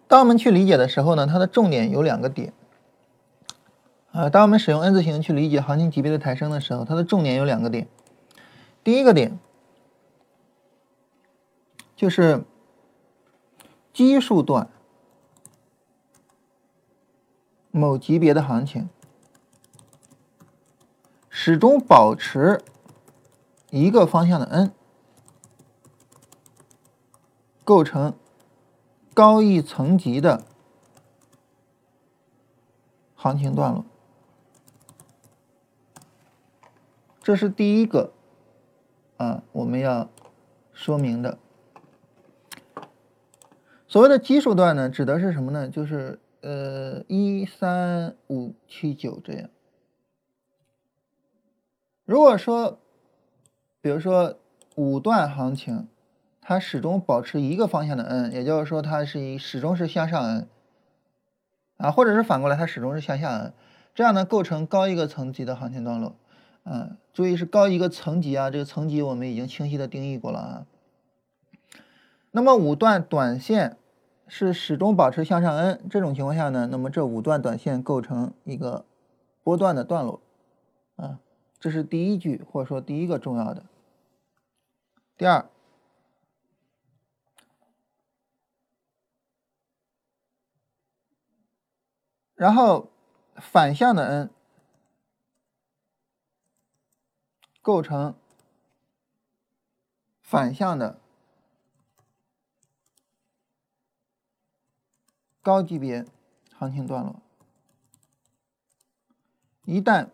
[0.09, 2.53] 当我们去理解的时候呢，它的重点有两个点。
[4.11, 7.87] 呃，当我们使用 N 字形去理解行情级别的抬升的时候，它的重点有两个点。
[8.83, 9.39] 第一个点
[11.95, 12.43] 就是
[13.93, 14.71] 基数段
[17.71, 18.89] 某级别的行情
[21.29, 22.63] 始终保持
[23.71, 24.73] 一个方向的 N，
[27.63, 28.15] 构成
[29.19, 30.45] 高一层级的
[33.17, 33.85] 行情段落。
[37.21, 38.13] 这是第一个
[39.17, 40.09] 啊，我们要
[40.73, 41.37] 说明的。
[43.89, 45.69] 所谓的基数段呢，指的是什么呢？
[45.69, 49.51] 就是呃一三五七九这样
[52.05, 52.79] 如果说，
[53.81, 54.39] 比如说
[54.77, 55.89] 五段行情，
[56.49, 60.49] 它始终保持一个方向的 N，也就是说它是一始终是向上 N，
[61.77, 63.53] 啊，或者是反过来它始终是向下 N，
[63.95, 66.15] 这样呢构成高一个层级的行情段落。
[66.65, 70.67] 嗯，注意是高一个层级啊，这个层级我们已经清晰的定义过了啊。
[72.31, 73.77] 那么五段短线
[74.27, 78.87] 是始终保持向上 N 这种情况下呢，那么这五段短线构成一个
[79.45, 80.23] 波段的段落，
[80.97, 81.19] 啊，
[81.61, 83.65] 这是第一句或者说第一个重要的。
[85.19, 85.45] 第二，
[92.39, 92.89] 然后
[93.37, 94.31] 反向的 N。
[97.61, 98.19] 构成
[100.23, 100.99] 反向的
[105.43, 106.07] 高级别
[106.57, 107.21] 行情段落，
[109.67, 110.09] 一旦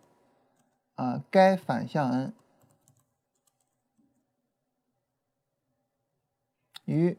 [0.95, 2.33] 啊该反向 N
[6.83, 7.17] 与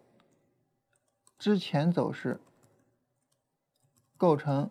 [1.39, 2.39] 之前走势
[4.19, 4.71] 构成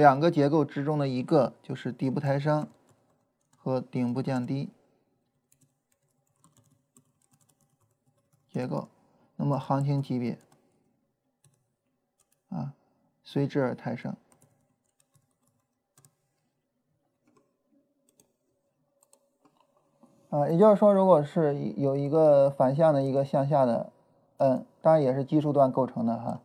[0.00, 2.66] 两个结构之中的一个，就是底部抬升
[3.54, 4.70] 和顶部降低。
[8.48, 8.88] 结构，
[9.36, 10.38] 那么行情级别
[12.48, 12.72] 啊
[13.22, 14.16] 随之而抬升
[20.30, 23.92] 啊，也就是说，如果是有一个反向的一个向下的
[24.38, 26.40] N，当然也是基数段构成的哈。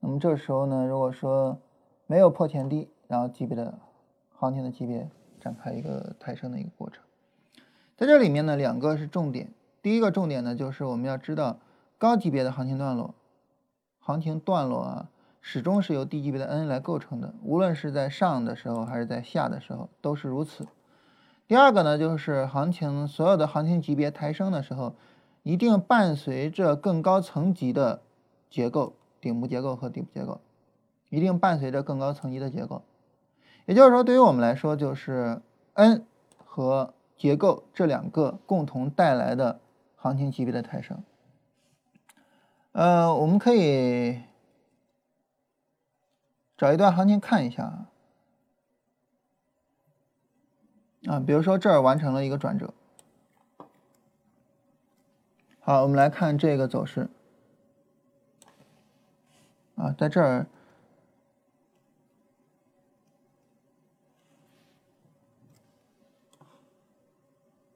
[0.00, 1.60] 那么这时候呢，如果说
[2.12, 3.78] 没有破前低，然后级别的
[4.34, 5.08] 行情的级别
[5.40, 7.02] 展开一个抬升的一个过程，
[7.96, 9.50] 在这里面呢，两个是重点。
[9.80, 11.58] 第一个重点呢，就是我们要知道
[11.96, 13.14] 高级别的行情段落，
[13.98, 15.08] 行情段落啊，
[15.40, 20.68] 始终是由低级别的 N 来构成的，无论是在上的时候还是在下的时候都是如此。
[21.48, 24.94] 第二个呢，就是行情所有的行情级别抬升的时候，
[25.42, 28.02] 一定伴随着更高层级的
[28.50, 30.42] 结构，顶部结构和底部结构，
[31.12, 32.82] 一定伴随着更高层级的结构。
[33.66, 35.40] 也就是说，对于我们来说，就是
[35.74, 36.04] N
[36.44, 39.60] 和结构这两个共同带来的。
[39.94, 41.04] 行情级别的抬升，
[42.72, 44.20] 呃，我们可以
[46.56, 47.86] 找一段行情看一下啊，
[51.06, 52.74] 啊，比如说这儿完成了一个转折，
[55.60, 57.08] 好，我们来看这个走势，
[59.76, 60.48] 啊，在这儿，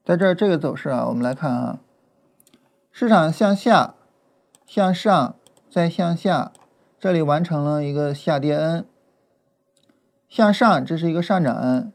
[0.07, 1.81] 在这儿这个走势啊，我们来看啊。
[2.92, 3.95] 市场向下、
[4.64, 5.35] 向上、
[5.69, 6.53] 再向下，
[7.01, 8.85] 这里完成了一个下跌 N，
[10.29, 11.92] 向上这是一个上涨 N，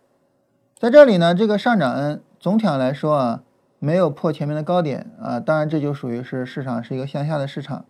[0.78, 3.44] 在这里呢，这个上涨 N 总体上来说啊，
[3.80, 7.86] 没有破前面的高点啊，当然这就属于是市场是一个向下的市场，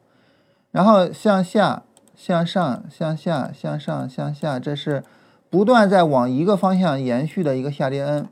[0.69, 1.81] 然后向下、
[2.15, 5.03] 向上、向下、向上、向下，这是
[5.49, 8.29] 不断在往一个方向延续的一个下跌 N。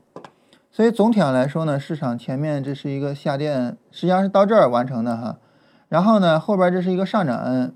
[0.72, 5.38] 所以总体上来说呢，市场前面这是一个下跌实际上是到这儿完成的哈。
[5.88, 7.74] 然后呢，后边这是一个上涨 N，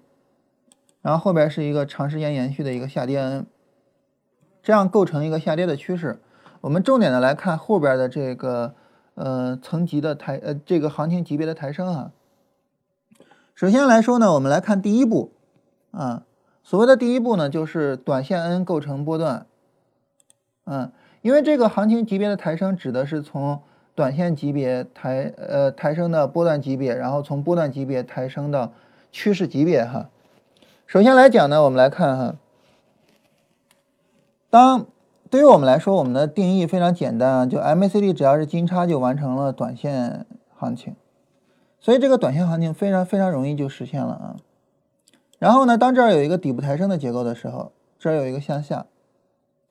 [1.03, 3.47] 然后后边是一个长时间延续的一个下跌 N，
[4.63, 6.21] 这样构成一个下跌的趋势。
[6.61, 8.77] 我们重点的来看后边的这个
[9.17, 12.13] 呃层级的抬呃这个行情级别的抬升啊。
[13.57, 15.33] 首先来说呢，我们来看第一步
[15.91, 16.23] 啊，
[16.63, 19.47] 所谓的第一步呢，就是短线 N 构成波段，
[20.67, 20.93] 嗯。
[21.25, 23.59] 因为这个行情级别的抬升指的是从
[23.95, 28.71] 短线级别抬呃抬升的波段级别，然后从波段级别抬升到
[29.11, 30.11] 趋势级别哈。
[30.87, 32.35] 首先来讲呢，我们来看哈，
[34.51, 34.85] 当
[35.31, 40.95] 对于我们来说，我们的定义非常简单啊，就 MACD 只要是金叉就完成了短线行情，
[41.81, 44.37] 所以这个短线行情非常非常容易就实现了啊。
[45.39, 48.85] 然后呢，当这儿有一个底部抬升的结构的时候，这儿有一个向下。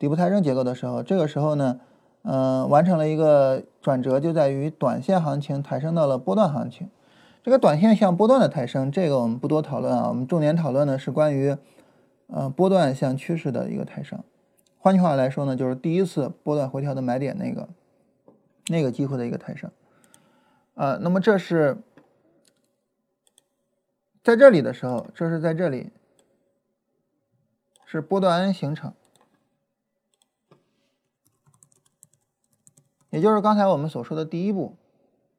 [0.03, 1.79] 底部抬升结构的时候，这个时候呢，
[2.23, 6.89] 嗯，完成了一个转折，就在于短线行情抬升到了波段行情。
[7.41, 11.55] 这个短线向波段的抬升，这个我们不多讨论啊，我们重点讨论的是关于，
[12.27, 14.21] 呃，波段向趋势的一个抬升。
[14.77, 17.69] 换句话来说呢，就是第一次波段回调的买点那个
[18.67, 19.71] 那个机会的一个抬升。
[20.75, 21.77] 啊，那么这是
[24.21, 25.91] 在这里的时候，这是在这里
[27.85, 28.93] 是波段 N 形成。
[33.13, 34.75] 也就是刚才我们所说的第一步，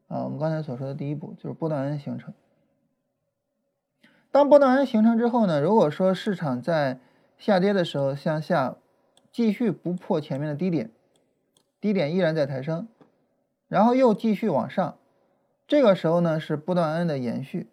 [0.06, 2.32] 啊，我们刚才所说的第一步就是波段 N 形成。
[4.30, 7.00] 当波段 N 形成之后呢，如果说市场在
[7.36, 8.76] 下跌的时候向下
[9.32, 10.92] 继续不破前面的低点，
[11.80, 12.86] 低点依然在抬升，
[13.66, 14.96] 然后又继续往上，
[15.66, 17.66] 这个时候呢是波段 n 的延续，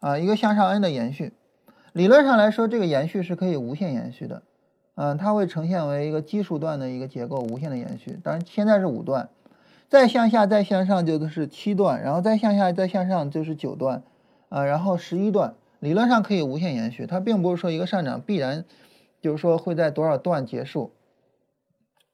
[0.00, 1.32] 啊，一个向上 n 的延续。
[1.94, 4.42] 理论上来说，这个延续是可以无限延续的，
[4.96, 8.18] 嗯，它会呈现为一个奇数段的一个结构，无限的延续。
[8.22, 9.28] 当然现在是五段，
[9.88, 14.02] 再向下再向上就是七段，然后再向下再向上就是九段，
[14.48, 17.06] 啊，然后十一段，理论上可以无限延续。
[17.06, 18.64] 它并不是说一个上涨必然
[19.20, 20.92] 就是说会在多少段结束，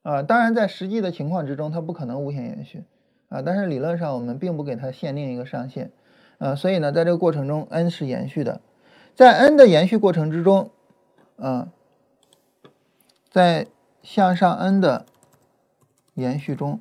[0.03, 2.83] 啊，当然在实际的情况之中，它不可能无限延续，
[3.29, 5.93] 啊，但是理论上我们并不给它限定一个上限，
[6.39, 8.61] 啊，所以呢，在这个过程中，n 是延续的。
[9.15, 10.71] 在 n 的延续过程之中，
[11.37, 11.69] 嗯，
[13.33, 13.67] 在
[14.03, 15.07] 向上 n 的
[16.15, 16.81] 延续中，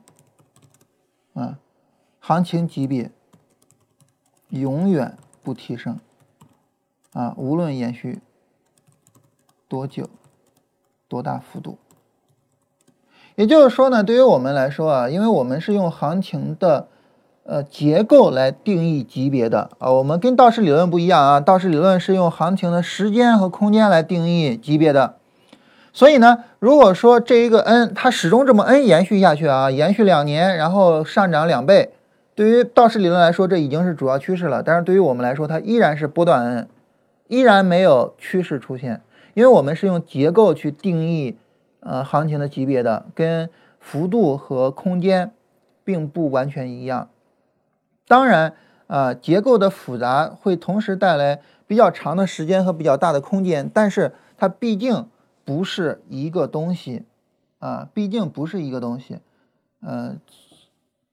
[1.34, 1.58] 啊，
[2.20, 3.10] 行情级别
[4.50, 5.98] 永远不提升，
[7.14, 8.20] 啊，无论延续
[9.70, 10.10] 多久、
[11.08, 11.78] 多大幅度。
[13.36, 16.90] 也就是说呢，对于我们来说啊，因为我们是用行情的。
[17.44, 25.18] 呃，结构来定义级别的啊，我们跟道氏理论不一样啊，道氏理论是用行情的时间和空间来定义级别的。
[25.93, 31.91] 所以呢，如果说这一个 n 它始终这么 n 延续下去啊，延续两年，然后上涨两倍，
[32.34, 34.63] 对于道氏理论来说，这已经是主要趋势了。
[34.63, 36.67] 但是对于我们来说，它依然是波段 n，
[37.27, 39.01] 依然没有趋势出现，
[39.34, 41.38] 因为我们是用结构去定义
[41.82, 43.49] 呃行情的级别的，跟
[43.80, 45.32] 幅度和空间
[45.84, 47.10] 并不完全一样。
[48.08, 48.54] 当然，
[48.88, 55.08] 啊，结构的复杂会同时带来比较长的时间和比较大的空间，但是它毕竟
[55.52, 57.04] 不是一个东西，
[57.60, 59.20] 啊，毕竟不是一个东西，
[59.82, 60.18] 嗯，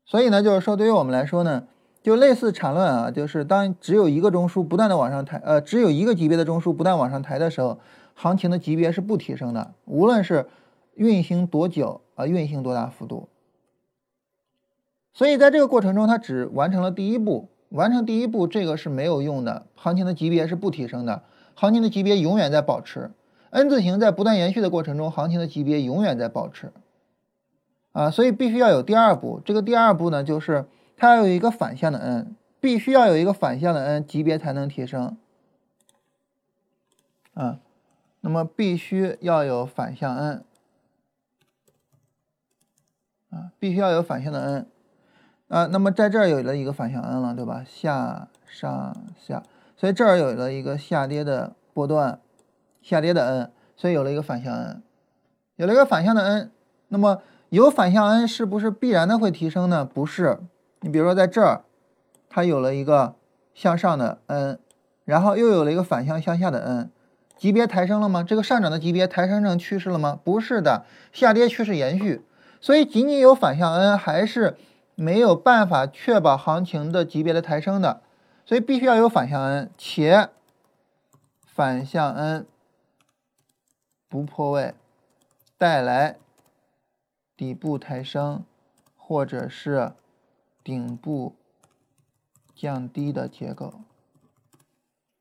[0.04, 1.66] 所以呢，就是说，对于我们来说呢，
[2.04, 7.80] 就类似缠论啊，就是当只有一个中枢不断的往上抬，呃，只有一个级别的中枢不断往上抬的时候，
[8.14, 10.46] 行情的级别是不提升的，无论是
[10.94, 13.28] 运行多久啊，运行多大幅度。
[15.12, 19.66] 所以在这个过程中，它只完成了第一步，完成第一步，这个是没有用的。
[19.74, 21.24] 行情的级别是不提升的，
[21.56, 23.10] 行情的级别永远在保持。
[23.50, 26.72] N 字形在不断延续的过程中，行情的级别永远在保持。
[27.92, 29.40] 啊，所以必须要有第二步。
[29.44, 35.16] 这个第二步呢，就是它要有一个反向的 N，必须要有一个反向的 N，级别才能提升。
[37.34, 37.58] 啊，
[38.20, 40.44] 那么必须要有反向 N，
[43.30, 44.66] 啊，必须要有反向的 N。
[45.48, 47.64] 啊，那么在这儿有了一个反向 N 了，对吧？
[47.66, 49.42] 下上下，
[49.76, 52.20] 所以这儿有了一个下跌的波段，
[52.88, 54.82] 下跌的 N，所以有了一个反向 N，
[55.56, 56.50] 有了一个反向的 N。
[56.88, 57.20] 那么
[57.50, 59.84] 有反向 N 是不是必然的会提升呢？
[59.84, 60.38] 不是。
[60.80, 61.64] 你比如说在这儿，
[62.30, 63.16] 它有了一个
[63.52, 64.58] 向上的 N，
[65.04, 66.90] 然后又有了一个反向向下的 N，
[67.36, 68.22] 级别抬升了吗？
[68.22, 70.18] 这个上涨的级别抬升成趋势了吗？
[70.24, 72.24] 不是的，下跌趋势延续。
[72.60, 74.56] 所以仅仅有反向 N 还是。
[75.00, 78.00] 没有办法确保行情的级别的抬升的，
[78.44, 80.28] 所以必须要有反向 N，且
[81.46, 82.46] 反向 N
[84.08, 84.74] 不破位，
[85.56, 86.16] 带来
[87.36, 88.44] 底部抬升
[88.96, 89.92] 或者是
[90.64, 91.34] 顶部
[92.54, 93.74] 降低的结构，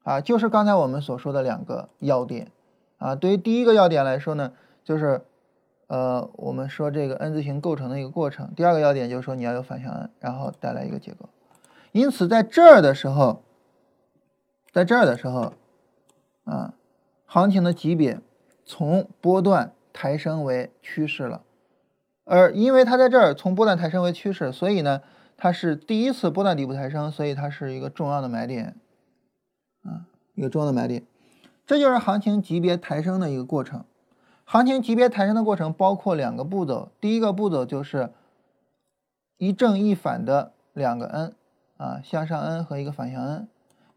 [0.03, 2.51] 啊，就是刚才我们所说的两个要点，
[2.97, 5.25] 啊，对于第一个要点来说呢，就是。
[5.89, 8.53] 呃，我们说这个 N 字形构成的一个过程。
[8.57, 11.29] 第二个要点就是说你要有反向 N，然后带来一个结构。
[11.93, 13.41] 因此，在这儿的时候，
[14.73, 15.53] 在这儿的时候，
[16.43, 16.73] 啊，
[17.25, 18.19] 行情的级别
[18.67, 21.41] 从波段抬升为趋势了。
[22.25, 25.01] 而因为它在这儿从波段抬升为趋势，所以呢，
[25.37, 28.75] 它是第一次波段底部抬升，所以它是一个重要的买点，
[29.83, 31.03] 啊，一个重要的买点。
[31.65, 33.85] 这就是行情级别抬升的一个过程。
[34.43, 38.11] 行情级别抬升的过程包括两个步骤，第一个步骤就是
[39.37, 41.33] 一正一反的两个 N
[41.77, 43.47] 啊，向上 N 和一个反向 N。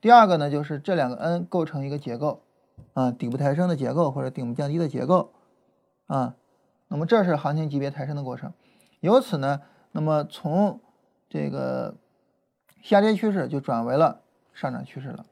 [0.00, 2.42] 第二个呢，就是这两个 N 构成一个结构
[2.94, 5.32] 啊，底部抬升的结构或者顶部降低的结构
[6.07, 6.34] 啊。
[6.88, 8.52] 那么这是行情级别抬升的过程。
[9.00, 9.61] 由此呢，
[9.92, 10.80] 那么从
[11.28, 11.96] 这个
[12.82, 15.26] 下跌趋势就转为了上涨趋势了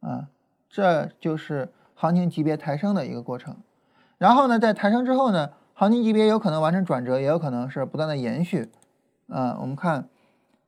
[0.00, 0.28] 啊，
[0.68, 3.56] 这就是行情级别抬升的一个过程。
[4.18, 8.70] 然后呢，在抬升之后呢，行情级别有可能完成转折，也有可能是不断的延续。
[9.28, 10.08] 啊，我们看，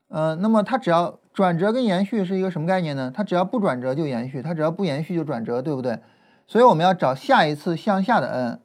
[0.08, 3.12] 呃，那么它只要转折跟延续是一个什么概念呢？
[3.14, 5.98] 它只要不转折就延续，它只要不延续就转折，对不对？
[6.46, 8.60] 所以我们要找下一次向下的 N。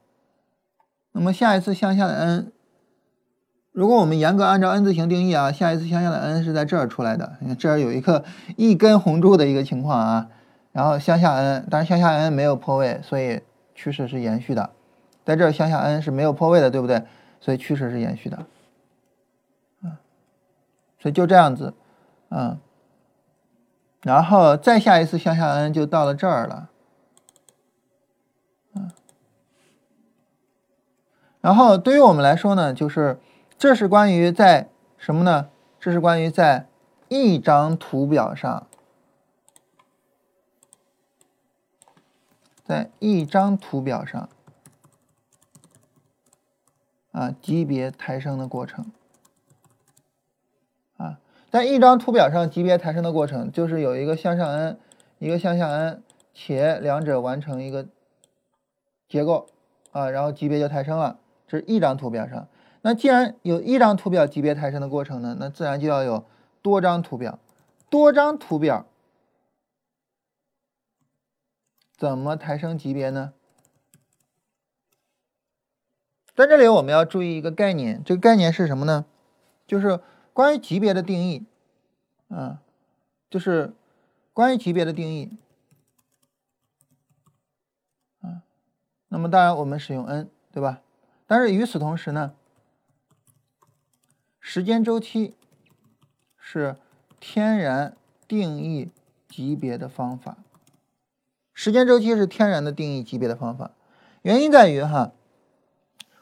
[1.12, 2.52] 那么下一次向下的 N，
[3.72, 7.38] 如果我们严格按照 N 字形定义啊，下一次向下的 N 是在这儿出来的。
[7.42, 8.24] 你看这儿有一个
[8.56, 10.28] 一根红柱的一个情况啊，
[10.72, 13.42] 然后向下 N，但是向下 N 没有破位，所以
[13.74, 14.70] 趋势是延续的。
[15.26, 17.04] 在这儿向下 N 是没有破位的，对不对？
[17.42, 18.38] 所以趋势是延续的，
[19.82, 19.98] 啊，
[21.00, 21.74] 所以就这样子，
[22.30, 22.60] 啊，
[24.02, 26.70] 然后再下一次向下 N 就到了这儿了，
[28.74, 28.92] 嗯，
[31.42, 33.20] 然后对于我们来说呢，就是
[33.58, 35.50] 这是关于在什么呢？
[35.80, 36.68] 这是关于在
[37.08, 38.68] 一张图表上，
[42.64, 44.30] 在一张图表上。
[47.12, 48.92] 啊，级别抬升的过程，
[51.52, 54.80] 在一张图表上级别抬升的过程，就是有一个向上 N，
[55.18, 57.88] 一个向下 N，且两者完成一个
[59.08, 59.48] 结构，
[59.92, 61.20] 啊，然后级别就抬升了。
[61.48, 62.48] 这是一张图表上。
[62.82, 66.26] 那既然有一张图表级别抬升的过程呢，那自然就要有
[66.62, 67.40] 多张图表。
[67.90, 68.86] 多张图表
[71.98, 73.34] 怎么抬升级别呢？
[76.36, 79.06] 在这里，我们要注意一个概念，这个概念是什么呢？
[79.66, 80.00] 就是
[80.40, 81.46] 关于级别的定义，
[82.30, 82.62] 啊，
[83.30, 83.74] 就是
[84.32, 85.38] 关于级别的定义，
[88.22, 88.44] 啊，
[89.10, 90.82] 那么当然我们使用 n，对吧？
[91.28, 92.36] 但是与此同时呢，
[94.40, 95.36] 时间周期
[96.38, 96.78] 是
[97.20, 98.92] 天然定义
[99.28, 100.38] 级别的方法，
[101.54, 103.72] 时间周期是天然的定义级别的方法，
[104.22, 105.12] 原因在于哈。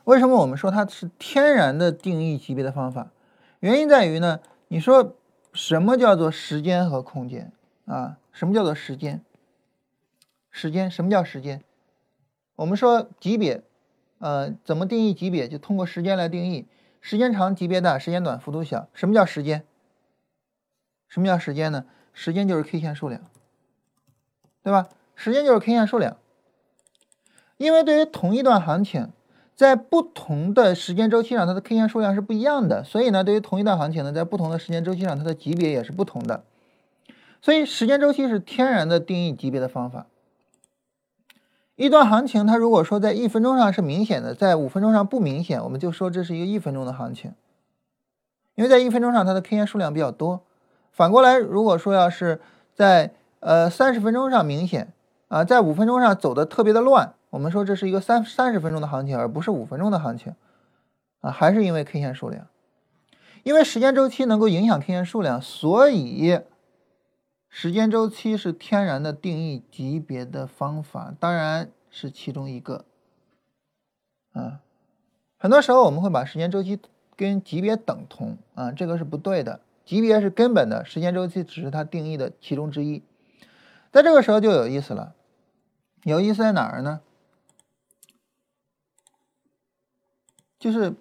[0.05, 3.11] 为什么我们说它是天然的定义级别的方法？
[3.59, 5.15] 原因在于呢，你说
[5.51, 7.51] 什么叫做时间和空间
[7.85, 8.17] 啊？
[8.31, 9.23] 什么叫做时间？
[10.51, 11.63] 时间什么叫时间？
[12.55, 13.63] 我们说级别，
[14.19, 15.47] 呃，怎么定义级别？
[15.47, 16.67] 就通过时间来定义，
[17.01, 18.87] 时间长级别大，时间短幅度小。
[18.93, 19.65] 什么叫时间？
[21.07, 21.85] 什么叫时间呢？
[22.13, 23.21] 时间就是 K 线数量，
[24.61, 24.89] 对吧？
[25.15, 26.17] 时间就是 K 线数量，
[27.57, 29.11] 因为对于同一段行情。
[29.57, 36.43] 在不同的时间周期上，它的 K 线数量是不一样的，所以呢，对于同一段行情呢，在不同的时间周期上，它的级别也是不同的。
[37.41, 40.05] 所以时间周期是天然的定义级别的方法。
[41.75, 47.33] 一段行情，它如果说在一分钟上是明显的，在五分钟上不明显，我们就说这是一个一分钟的行情，
[48.53, 50.43] 因为在一分钟上它的 K 线数量比较多。
[50.91, 52.39] 反过来，如果说要是
[52.75, 54.93] 在呃三十分钟上明显
[55.29, 57.15] 啊，在五分钟上走的特别的乱。
[57.37, 60.33] 我们说这是一个三三十分钟的行情，而不是五分钟的行情，
[61.19, 62.47] 啊，还是因为 K 线数量，
[63.43, 66.39] 因为时间周期能够影响 K 线数量，所以
[67.47, 72.85] 时间周期是天然的定义级别的方法，当然是其中一个，
[74.33, 74.61] 啊，
[75.37, 76.79] 很多时候我们会把时间周期
[77.15, 83.03] 跟级别等同，啊，这个是不对的，级别是根本的，时间周期只是它定义的其中之一，
[83.91, 85.13] 在这个时候就有意思了，
[86.01, 87.01] 有意思在哪儿呢？
[90.59, 90.95] 就是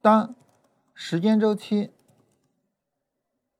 [0.00, 0.34] 当
[0.94, 1.90] 时间周期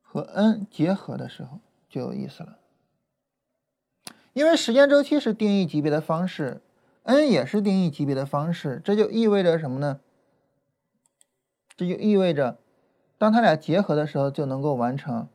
[0.00, 2.58] 和 n 结合的时候，就有意思了。
[4.32, 6.62] 因为时间周期是定义级别的方式
[7.02, 10.00] ，n 也是定义级别的方式，这就意味着什么呢？
[11.76, 12.58] 这就意味着，
[13.18, 15.28] 当它俩结合的时候，就能够完成，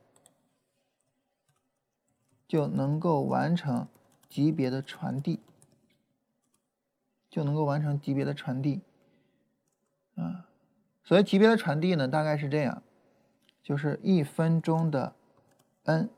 [2.48, 3.88] 就能够完成
[4.30, 5.42] 级别的传递，
[7.30, 8.82] 就能够完成级别的传递。
[10.18, 10.46] 啊，
[11.04, 12.82] 所以级别的传递呢，大概是这样，
[13.64, 15.14] 就是一分钟的
[15.84, 16.10] n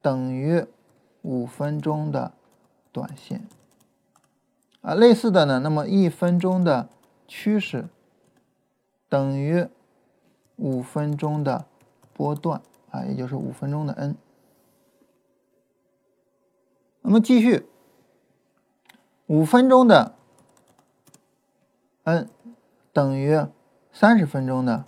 [0.00, 0.64] 等于
[1.20, 2.32] 五分钟的
[2.92, 3.46] 短线
[4.80, 6.88] 啊，类似的呢，那么一分钟的
[7.28, 7.88] 趋势
[9.08, 9.68] 等于
[10.56, 11.66] 五分钟的
[12.14, 14.16] 波段啊，也就是五分钟的 n。
[17.02, 17.66] 那么继续，
[19.26, 20.14] 五分钟的
[22.04, 22.30] n。
[22.96, 23.38] 等于
[23.92, 24.86] 三十分钟的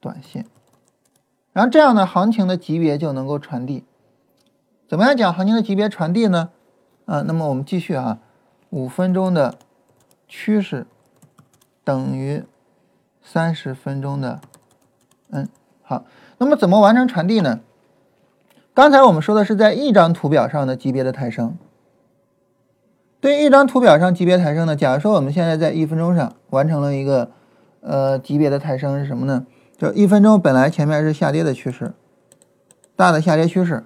[0.00, 0.44] 短线，
[1.52, 3.84] 然后这样的行情的级别就能够传递。
[4.88, 6.50] 怎么样讲行情的级别传递呢？
[7.06, 8.18] 啊，那么我们继续啊，
[8.70, 9.54] 五分钟的
[10.26, 10.88] 趋势
[11.84, 12.42] 等于
[13.22, 14.40] 三十分钟的
[15.30, 15.48] 嗯，
[15.82, 16.04] 好，
[16.38, 17.60] 那么怎么完成传递呢？
[18.74, 21.56] 刚才我们说的是在一张图表上的级别的抬升。
[23.22, 24.74] 对于一张图表上级别抬升呢？
[24.74, 27.30] 假如说我们现在在一分钟上完成了一个
[27.80, 29.46] 呃级别的抬升是什么呢？
[29.78, 31.92] 就一分钟本来前面是下跌的趋势，
[32.96, 33.84] 大的下跌趋势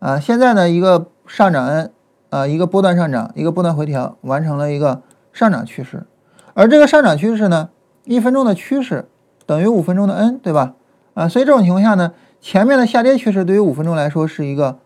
[0.00, 1.92] 啊，现在呢一个上涨 N
[2.28, 5.00] 啊一个波段上涨，一个波段回调，完成了一个
[5.32, 6.04] 上涨趋势。
[6.52, 7.70] 而这个上涨趋势呢，
[8.04, 9.08] 一分钟的趋势
[9.46, 10.74] 等于五分钟的 N，对吧？
[11.14, 14.78] 啊，所以这种情况下呢，前面的下跌趋势对于五分钟来说是一个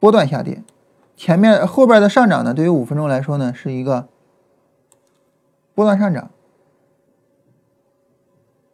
[0.00, 0.64] 波段下跌。
[1.16, 4.06] 前面后边的上涨呢对于五分钟来说呢是一个
[5.74, 6.30] 波段上涨。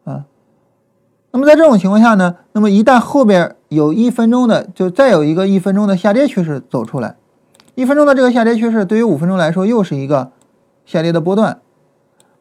[0.04, 0.26] 啊
[1.30, 7.16] 那么在这种情况下呢那么一旦后边有一分钟的就再有一个一分钟的下跌趋势走出来
[7.76, 10.32] 一分钟的这个下跌趋势对于五分钟来说又是一个
[10.84, 11.60] 下跌的波段。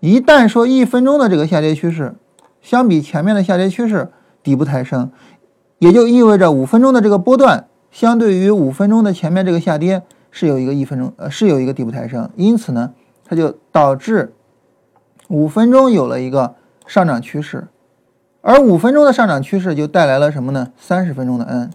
[0.01, 2.15] 一旦说一分钟的这个下跌趋势
[2.59, 5.11] 相比前面的下跌趋势底部抬升
[5.77, 12.93] 也就意味着五分钟的这个波段相对于五分钟的前面这个下跌是有一个一分钟呃是有一个底部抬升，因此呢，
[13.25, 14.33] 它就导致
[15.27, 16.55] 五分钟有了一个
[16.87, 17.67] 上涨趋势。
[18.41, 20.71] 而五分钟的上涨趋势就带来了什么呢？
[20.75, 21.69] 三十分钟的 N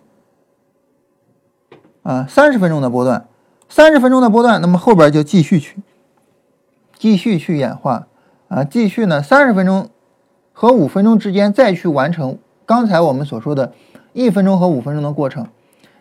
[2.02, 3.28] 啊，三十分钟的波段，
[3.68, 5.76] 三十分钟的波段，那么后边就继续去，
[6.98, 8.08] 继续去演化
[8.48, 9.90] 啊，继续呢，三十分钟
[10.52, 13.72] 和五分钟之间再去完成刚才我们所说的
[14.12, 15.46] 一分钟和五分钟的过程，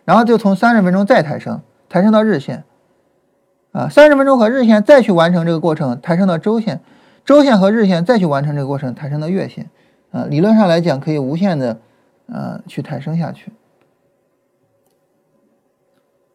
[0.06, 2.64] 然后就从三十分钟再抬升，抬升到日线
[3.72, 6.80] 啊，三十分钟和日线再去完成这个过程，抬升到周线，
[7.24, 9.68] 周线和日线再去完成这个过程，抬升到月线。
[10.12, 11.78] 啊，理论上来讲，可以无限的，
[12.32, 13.52] 呃，去抬升下去。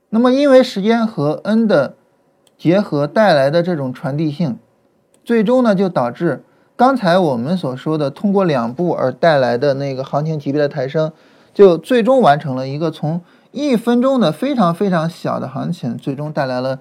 [0.09, 1.95] 那么，因为时间和 n 的
[2.57, 4.59] 结合带来的这种传递性，
[5.24, 6.43] 最终呢，就导致
[6.76, 11.13] 刚才我们所说的通过两步而带来的那个行情级别的抬升，
[11.53, 13.22] 就最终完成了一个从
[13.52, 16.80] 一分钟的非常非常小的行情，最终带来了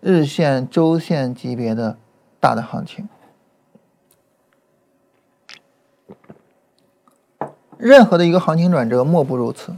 [0.00, 1.96] 日线、周线级别的
[2.38, 3.08] 大的行情。
[7.76, 9.74] 任何的一个行情转折莫不如此。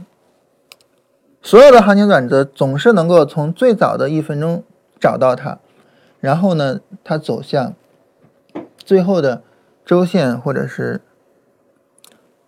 [1.41, 4.63] 所有的行情转折总是能够从最早的一分钟
[4.99, 5.59] 找到它，
[6.19, 7.73] 然后呢，它走向
[8.77, 9.43] 最后的
[9.83, 11.01] 周线或者是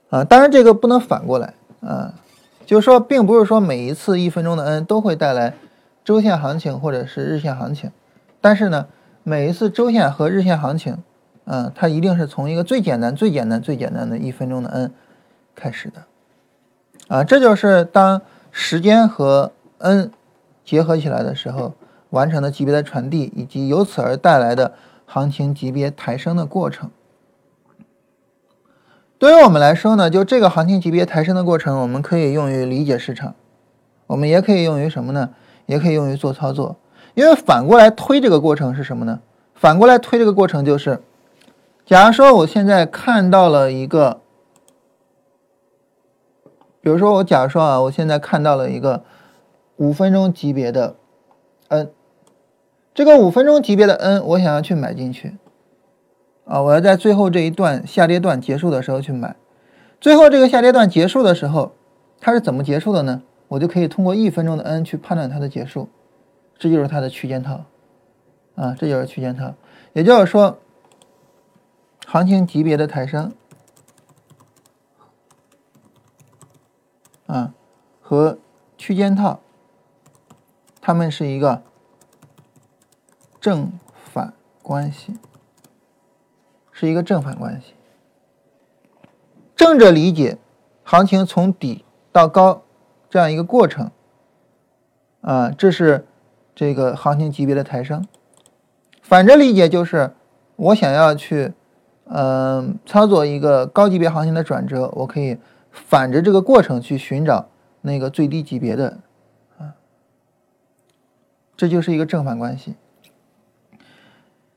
[0.09, 2.13] 啊，当然这个不能反过来啊，
[2.67, 5.53] 就是说，并不是说每一次一分钟的 N 都会带来
[6.03, 7.91] 周线行情或者是日线行情，
[8.41, 8.87] 但是呢，
[9.23, 10.97] 每一次周线和日线行情，
[11.45, 14.91] 嗯，它一定是从一个最简单、最简单、最简单的一分钟的 N。
[15.55, 16.03] 开始的，
[17.07, 20.11] 啊，这就是当时间和 n
[20.63, 21.73] 结合起来的时候
[22.09, 24.73] 完成的级别的传递，以及由此而带来的
[25.05, 26.91] 行情级别抬升的过程。
[29.19, 33.35] 对于我们来说呢，就这个行情级别抬升的过程，我们可以用于理解市场，
[34.07, 35.31] 我们也可以用于什么呢？
[35.65, 36.75] 也可以用于做操作。
[37.13, 39.19] 因为反过来推这个过程是什么呢？
[39.55, 40.99] 反过来推这个过程就是，
[41.85, 44.21] 假如说我现在看到了一个。
[46.79, 49.03] 比如说，我假如说啊，我现在看到了一个
[49.75, 50.95] 五分钟级别的
[51.67, 51.91] N，
[52.93, 55.35] 这个五分钟级别的 N，我想要去买进去
[56.47, 59.35] 啊，我要在最后这一段下跌段结束的时候去买。
[59.99, 61.73] 最后这个下跌段结束的时候，
[62.19, 63.21] 它是怎么结束的呢？
[63.49, 65.89] 我就可以通过一分钟的 N 去判断它的结束，
[66.57, 67.65] 这就是它的区间套
[68.55, 69.53] 啊，这就是区间套。
[69.93, 70.59] 也就是说，
[72.05, 73.33] 行情级别的抬升。
[77.25, 77.53] 啊，
[78.01, 78.37] 和
[78.77, 79.41] 区间套，
[80.79, 81.61] 它们是一个
[83.41, 85.17] 正反关系，
[86.79, 87.73] 是一个正反关系。
[89.55, 90.37] 正着理解，
[90.83, 92.61] 行情从底到高
[93.09, 93.89] 这样一个过程，
[95.21, 96.05] 啊，这是
[96.53, 98.05] 这个行情级别的抬升。
[99.01, 100.13] 反着理解就是
[100.55, 101.53] 我想要去，
[102.05, 105.39] 嗯，操作一个高级别行情的转折，我可以。
[105.69, 107.49] 反着这个过程去寻找
[107.81, 108.97] 那个最低级别的，
[109.59, 109.75] 啊，
[111.55, 112.75] 这就是一个正反关系。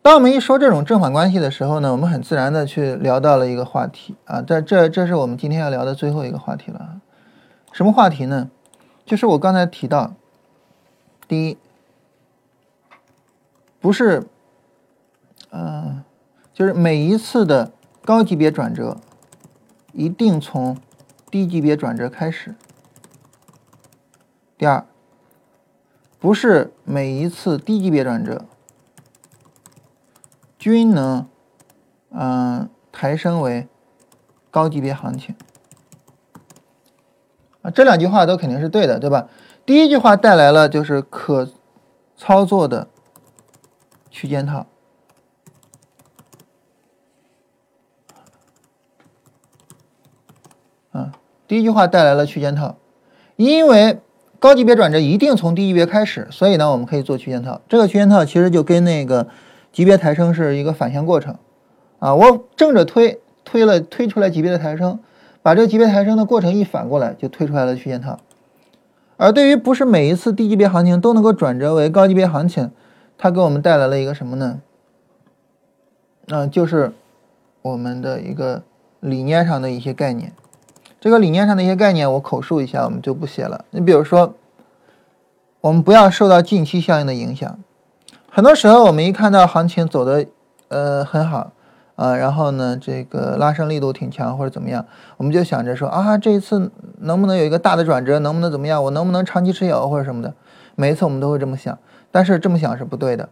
[0.03, 7.01] 当我们一说这种正反关系的时候呢，我们很自然的去聊到了一个话题啊，这这这是我们今天要聊的最后一个话题了。
[7.73, 8.51] 什么话题呢？
[9.05, 10.15] 就是我刚才提到，
[11.29, 11.59] 第一，
[13.81, 14.27] 不是，
[15.51, 16.03] 嗯，
[16.53, 17.73] 就是每一次的
[18.05, 18.97] 高级别转折，
[19.93, 20.77] 一定从。
[21.31, 22.57] 低级别转折开始。
[24.59, 24.85] 第二，
[26.19, 28.47] 不是每一次低级别转折
[30.61, 31.27] 均能，
[32.13, 33.67] 嗯，抬升为
[34.51, 35.35] 高级别行情。
[37.63, 39.27] 啊，这两句话都肯定是对的，对吧？
[39.65, 41.49] 第一句话带来了就是可
[42.15, 42.89] 操作的
[44.11, 44.67] 区间套。
[51.49, 52.77] 第一句话带来了区间套，
[53.35, 53.99] 因为
[54.39, 57.61] 高级别转折一定从低级别开始，所以呢，我们可以做区间套。
[57.69, 59.27] 这个区间套其实就跟那个
[59.73, 61.37] 级别抬升是一个反向过程
[61.99, 62.15] 啊。
[62.15, 64.99] 我正着推，推了推出来级别的抬升，
[65.43, 68.19] 把这个级别抬升的过程一反过来，就推出来了区间套。
[69.17, 72.71] 而对于不是每一次低级别行情都能够转折为高级别行情，
[73.19, 74.61] 它给我们带来了一个什么呢？
[76.29, 76.93] 嗯，就是
[77.63, 78.63] 我们的一个
[79.01, 80.33] 理念上的一些概念。
[80.99, 83.65] 这个理念上的一些概念，我口述一下，我们就不写了。
[83.71, 84.35] 你比如说，
[85.61, 87.59] 我们不要受到近期效应的影响。
[88.33, 90.25] 很多时候，我们一看到行情走的
[90.69, 91.51] 呃很好
[91.97, 96.71] 啊，然后呢，这个拉升力度挺强或者怎么样，我们就想着说啊，这一次
[97.01, 100.33] 能不能有一个大的转折，能不能怎么样，我能不能长期持有或者什么的。
[100.77, 101.77] 每一次我们都会这么想，
[102.13, 103.29] 但是这么想是不对的。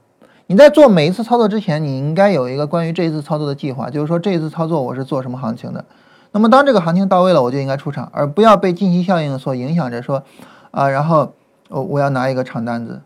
[0.48, 5.84] 你在做每一次操作之前，你应该有一个关于这一次操作的计划，就是说这一次操作我是做什么行情的。
[6.32, 10.24] 那么当这个行情到位了，我就应该出场，而不要被近期效应所影响着说，
[10.72, 11.32] 啊，然后
[11.68, 13.00] 我我要拿一个长单子，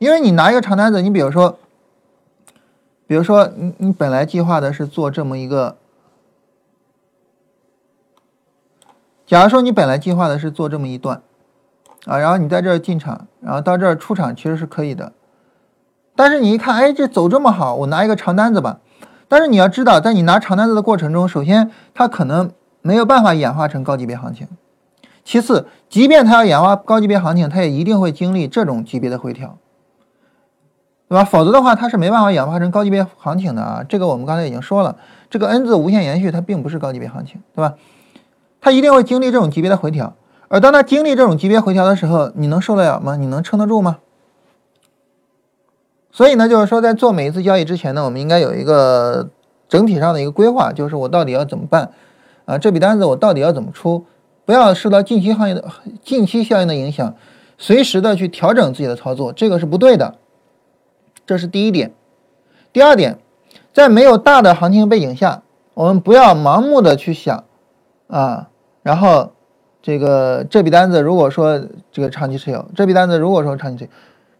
[0.00, 1.58] 因为你拿一个长单子，你比如说，
[3.06, 5.76] 比如说你你本来计划的是做这么一个，
[9.26, 11.20] 假如说你本来计划的是做这么一段，
[12.06, 15.12] 啊，然后你在这儿进场，然后到这儿出场其实是可以的。
[16.16, 18.80] 但是你一看，哎，这走这么好，我拿一个长单子吧。
[19.28, 24.46] 但是你要知道，在你拿长单子的过程中，首先它可能没有办法演化成高级别行情；
[25.22, 29.58] 其次，即便它要演化高级别行情，它也一定会经历这种级别的回调，
[31.10, 31.24] 对吧？
[31.24, 33.84] 否则的话，它是没办法演化成高级别行情的啊。
[33.88, 34.94] 这个我们刚才已经说了，
[35.28, 37.74] 这个 N 字无限延续它并不是高级别行情，对吧？
[38.60, 40.14] 它一定会经历这种级别的回调，
[40.46, 43.16] 而当它经历这种级别回调的时候，你能受得了吗？
[43.16, 43.98] 你能撑得住吗？
[46.12, 49.30] 所以呢，就是说，在做每一次交易之前呢，我们应该有一个
[49.68, 51.90] 整体上的一个规划，就是我到底要怎么办
[52.44, 52.56] 啊？
[52.56, 54.06] 这笔单子我到底要怎么出？
[54.44, 55.64] 不要受到近期行业的
[56.04, 57.16] 近期效应的影响，
[57.58, 60.14] 随时的去调整自己的操作，这个是不对的。
[61.30, 61.92] 这是第一点。
[62.72, 63.16] 第二点，
[63.72, 67.44] 在没有大的行情背景下，我们不要盲目的去想
[68.08, 68.48] 啊，
[68.82, 69.30] 然后
[69.80, 73.90] 这个这笔单子如果说这个长期持有，这笔单子如果说长期持有，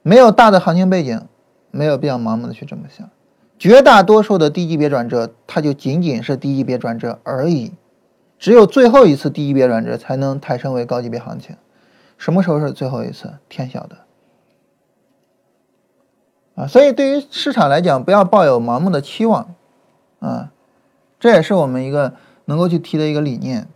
[0.03, 1.22] 没有大的行情背景。
[1.70, 3.09] 没有必要盲目的去这么想，
[3.57, 7.70] 绝大多数的低级别转折，它就仅仅是低级别转折而已，
[8.41, 11.55] 只有最后一次低级别转折才能抬升为高级别行情。
[12.18, 13.34] 什么时候是最后一次？
[13.49, 13.97] 天晓得。
[16.61, 19.54] 啊，所以对于市场来讲，不要抱有盲目的期望，
[20.18, 20.50] 啊，
[21.18, 22.12] 这也是我们一个
[22.44, 23.66] 能够去提的一个理念。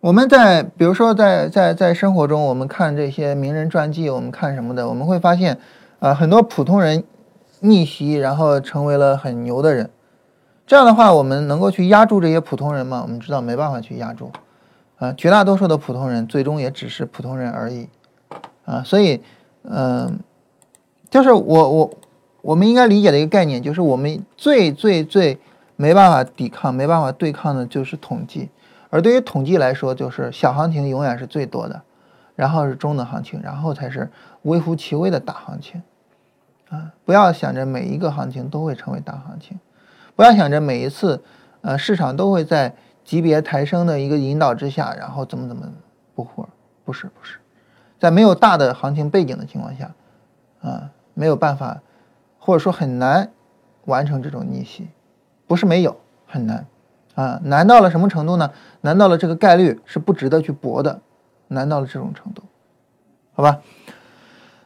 [0.00, 5.58] 我们在比如说在在在生活中，我们看这些名人传记，我们看什么的，我们会发现，
[5.98, 7.02] 啊，很多普通人
[7.60, 9.88] 逆袭，然后成为了很牛的人。
[10.66, 13.00] 这样的话，我们能够去压住这些普通人吗？
[13.02, 14.30] 我们知道没办法去压住，
[14.98, 17.88] 啊，绝大多数的普通人最终也只是普通人而已，
[18.66, 19.22] 啊，所以，
[19.64, 20.20] 嗯，
[21.10, 21.90] 就是我我
[22.42, 25.38] 我们应该理解的一个概念，就是我们最最最
[25.76, 28.50] 没办法抵抗、没办法对抗的就是统计。
[28.90, 31.82] 而对于统计来说，就是小行情永远是最多的，
[32.36, 34.08] 然后是中等行情，然后才是
[34.42, 35.82] 微乎其微的大行情，
[36.68, 39.58] 啊，不要想着每一个行情都会成为大行情，
[40.14, 41.24] 不要想着每一次，
[41.62, 42.72] 呃，市场都会在
[43.04, 45.66] 级别抬升的一个引导之下，然后怎么怎么
[46.14, 46.44] 不会，
[46.84, 47.38] 不是不是，
[48.04, 49.92] 在没有大的行情背景的情况下，
[50.60, 51.80] 啊，没有办法，
[52.38, 53.30] 或者说很难
[53.86, 54.88] 完成这种逆袭，
[55.46, 55.96] 不是没有，
[56.26, 56.66] 很难。
[57.14, 58.50] 啊，难到了什么程度呢？
[58.82, 61.00] 难到了这个概率是不值得去搏的，
[61.48, 62.42] 难到了这种程度，
[63.32, 63.60] 好吧？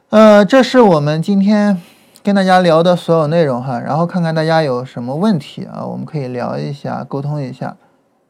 [0.09, 1.81] 呃，这是我们今天
[2.21, 7.77] 跟大家聊的所有内容哈，然后看看大家有什么问题啊，我们可以聊一下，沟通一下。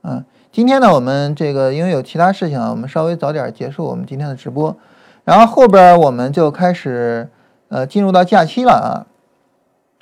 [0.04, 4.78] 嗯，今天呢，我们这个因为有其他事情啊，我们稍微早点结束我们今天的直播，
[5.30, 7.30] 然后后边我们就开始
[7.68, 9.06] 呃进入到假期了啊。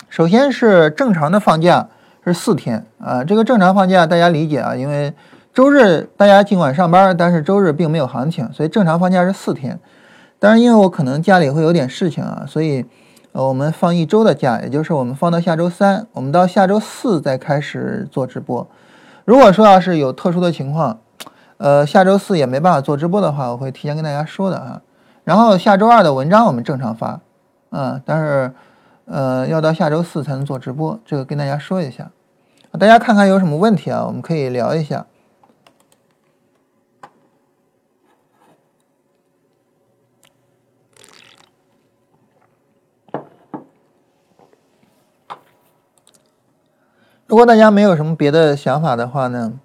[0.07, 1.89] 首先是正常的放假。
[2.23, 5.13] 是四天啊，这个正常放假大家理解啊，因为
[5.53, 9.79] 周日大家尽管上班，但是周日并没有行情，所以正常放假是四天。
[10.37, 12.85] 但是因为我可能家里会有点事情啊，所以
[13.31, 18.67] 呃我们放一周的假，也就是我们放到下周三，我们到下周四再开始做直播。
[19.23, 20.99] 如果说要是有特殊的情况，
[21.59, 24.81] 呃下周四也没办法做直播的话，我会提前跟大家说的啊。
[25.27, 27.19] 然后下周二的文章我们正常发，
[27.71, 28.53] 嗯，但是
[29.03, 32.09] 呃要到下周四才能做直播，这个跟大家说一下。
[32.79, 34.05] 大家看看有什么问题啊？
[34.07, 35.05] 我们可以聊一下。
[47.25, 49.59] 如果大家没有什么别的想法的话呢，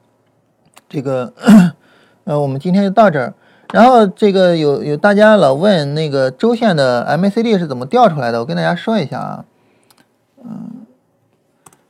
[0.89, 1.33] 这个
[2.25, 3.35] 呃，我们今天就到这儿。
[3.71, 9.45] 然后这个有有大家老问那个周线的 MACD 是怎么调出来的，我跟大家说一下啊，
[10.45, 10.71] 嗯。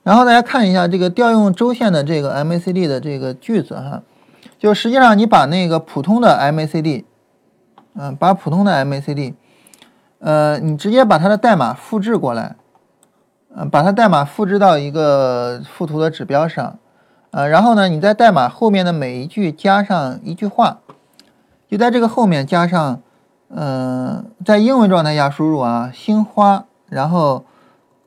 [0.04, 4.02] 然后大家看一下这个调用周线的这个 MACD 的这个句子哈，
[4.58, 7.04] 就实际上你把那个普通的 MACD，
[7.94, 9.34] 嗯，把普通的 MACD，
[10.18, 12.56] 呃，你直接把它的代码复制过来，
[13.56, 16.78] 嗯，把它代码复制到一个附图的指标上，
[17.30, 20.80] 呃，然后呢，你在代码后面的每一句加上一句话，
[21.72, 23.00] 就在这个后面加上，
[23.48, 27.46] 呃，在英文状态下输入啊，星花，然后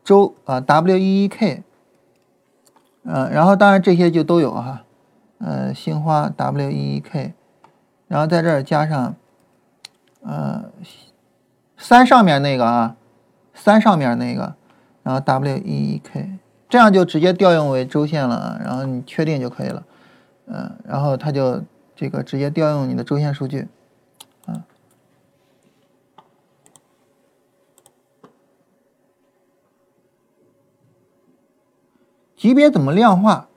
[0.03, 1.63] 周啊，W E E K，
[3.05, 4.84] 呃，然后当然这些就都有哈，
[5.39, 7.34] 呃，星花 W E E K，
[8.07, 9.16] 然后在这儿加上，
[10.22, 10.66] 呃，
[11.76, 12.95] 三上面那个啊，
[13.55, 14.53] 三上面那个，
[15.01, 16.38] 然后 W E E K。
[16.70, 19.84] 这样就直接调用为周线了，然后你确定就可以了，
[20.45, 21.63] 嗯，然后它就
[21.96, 23.68] 这个直接调用你的周线数据，
[24.46, 24.66] 啊，
[32.36, 33.48] 级别怎么量化？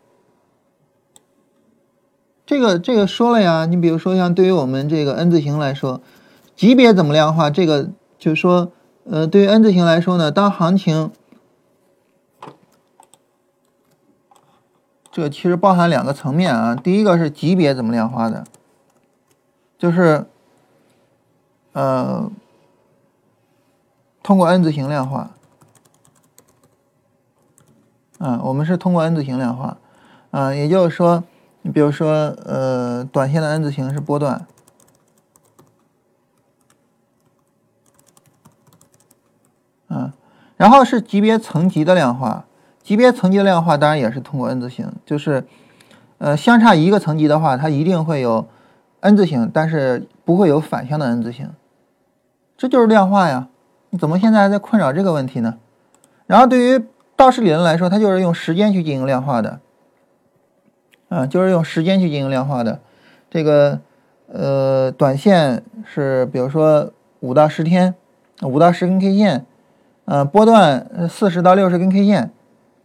[2.47, 6.01] 这个这个说了呀，你比如说像对于我们这个 N 字形来说，
[6.57, 7.51] 级别怎么量化？
[7.51, 8.72] 这个就是说，
[9.05, 11.11] 呃，对于 N 字形来说呢，当行情
[15.18, 18.44] 这个其实包含两个层面啊，第一个是级别怎么量化的，
[19.76, 20.24] 就是
[21.72, 22.30] 呃
[24.22, 25.30] 通过 N 字形量化，
[28.18, 29.78] 啊，我们是通过 N 字形量化，
[30.30, 31.24] 啊，也就是说，
[31.62, 32.12] 你比如说
[32.46, 34.46] 呃短线的 N 字形是波段，
[39.88, 40.14] 啊，
[40.56, 42.44] 然后是级别层级的量化。
[42.89, 45.45] 级别层级的量化当然也是通过 N 字形，就是，
[46.16, 48.47] 呃，相差一个层级的话，它一定会有
[49.01, 51.51] N 字形，但是不会有反向的 N 字形，
[52.57, 53.49] 这就是量化呀。
[53.91, 55.59] 你怎么现在还在困扰这个问题呢？
[56.26, 56.82] 然后对于
[57.14, 59.61] 道氏理论来说，它就是用时间去进行量化的，
[61.11, 62.80] 啊，就是用时间去进行量化的。
[63.28, 63.80] 这个，
[64.32, 67.95] 呃，短线是比如说五到十天，
[68.41, 69.45] 五到十根 K 线，
[70.07, 72.30] 呃，波段四十到六十根 K 线。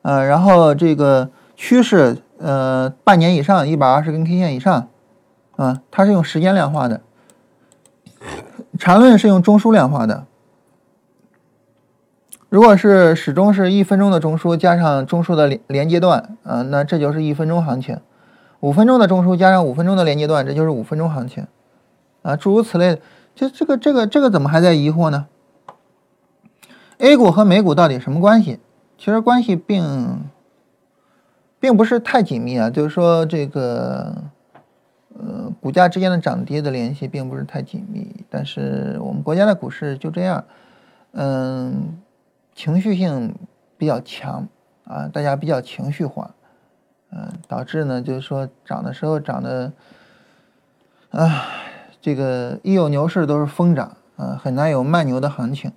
[0.04, 4.89] 呃，然后这个趋势，呃，半年以上，一百二十根 K 线以上，
[5.56, 7.01] 啊，它是用时间量化的。
[8.78, 10.26] 缠论是用中枢量化的。
[12.49, 17.99] 如果是始终是一分钟的中枢加上中枢的连连接段，啊，那这就是一分钟行情。
[18.60, 21.47] 五分钟的中枢加上五分钟的连接段，这就是五分钟行情。
[22.22, 23.01] 啊，诸如此类，
[23.34, 25.28] 就这个这个这个怎么还在疑惑呢
[26.97, 28.60] ？A 股和美股到底什么关系？
[29.04, 30.30] 其实关系并
[31.60, 34.16] 并不是太紧密啊，就是说这个
[35.10, 40.45] 呃股价之间的涨跌的联系并不是太紧密，但是我们国家的股市就这样，
[41.12, 41.97] 嗯，
[42.56, 43.36] 情绪性
[43.78, 44.47] 比较强
[44.86, 46.34] 啊，大家比较情绪化，
[47.12, 49.74] 嗯，导致呢就是说涨的时候涨的，
[51.12, 51.43] 啊，
[51.99, 55.74] 这个一有牛市都是疯涨啊，很难有慢牛的行情，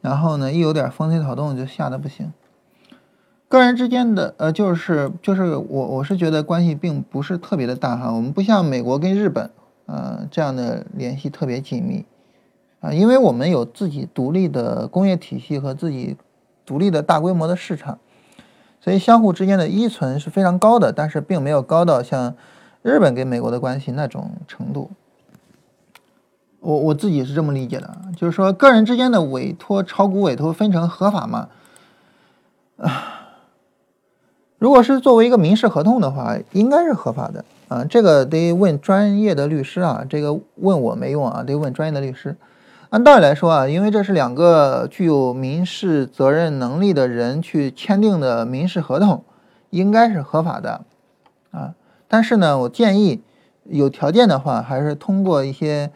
[0.00, 2.32] 然后呢一有点风吹草动就吓得不行。
[3.50, 9.50] 个人之间的呃，就是就是我我是觉得关系并不是特别的大哈，我们不像美国跟日本
[9.86, 12.06] 呃这样的联系特别紧密
[12.78, 16.16] 啊，因为我们有自己独立的工业体系和自己
[16.64, 17.98] 独立的大规模的市场，
[18.80, 22.36] 所以相互之间的依存是非常高的，但是并没有高到像
[22.82, 24.92] 日本跟美国的关系那种程度。
[26.60, 31.48] 我我自己是这么理解的，就是说个人之间的委托炒股委托分成合法吗？
[32.76, 33.16] 啊。
[34.60, 37.82] 如果是作为一个民事合同的话，应该是合法的啊。
[37.82, 42.36] 这个得问专业的律师啊，这个问我没用啊，得问专业的律师。
[42.90, 49.24] 按道理来说啊，因为这是两个具有民事责任能力的人去签订的民事合同，
[49.70, 50.82] 应该是合法的
[51.52, 51.74] 啊。
[52.06, 53.22] 但是呢，我建议
[53.64, 55.90] 有条件的话，还是通过一些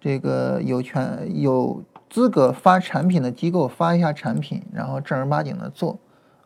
[0.00, 5.96] 这个有权有资格发产品的机构发一下产品，然后正儿八经的做。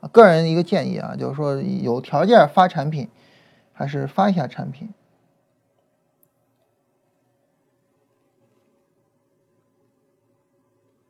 [0.09, 3.09] 个人一个建议啊，就是说有条件发产品，
[3.73, 4.93] 还是发一下产品，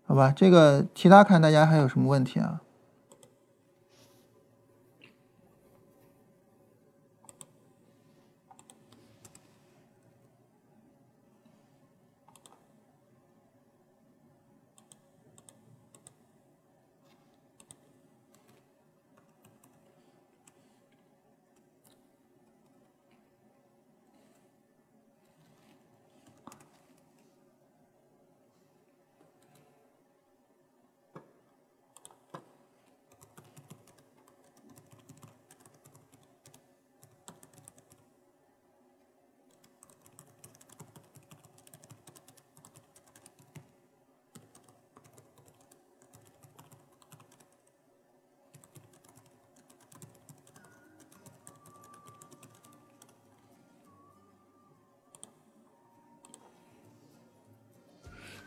[0.05, 0.33] 好吧？
[0.37, 2.61] 这个其他看大家还有什么问题啊？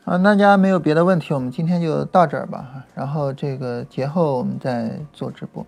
[0.06, 2.84] 啊，大家没有别的问题，我们今天就到这儿吧。
[2.94, 5.66] 然后这个节后我们再做直播。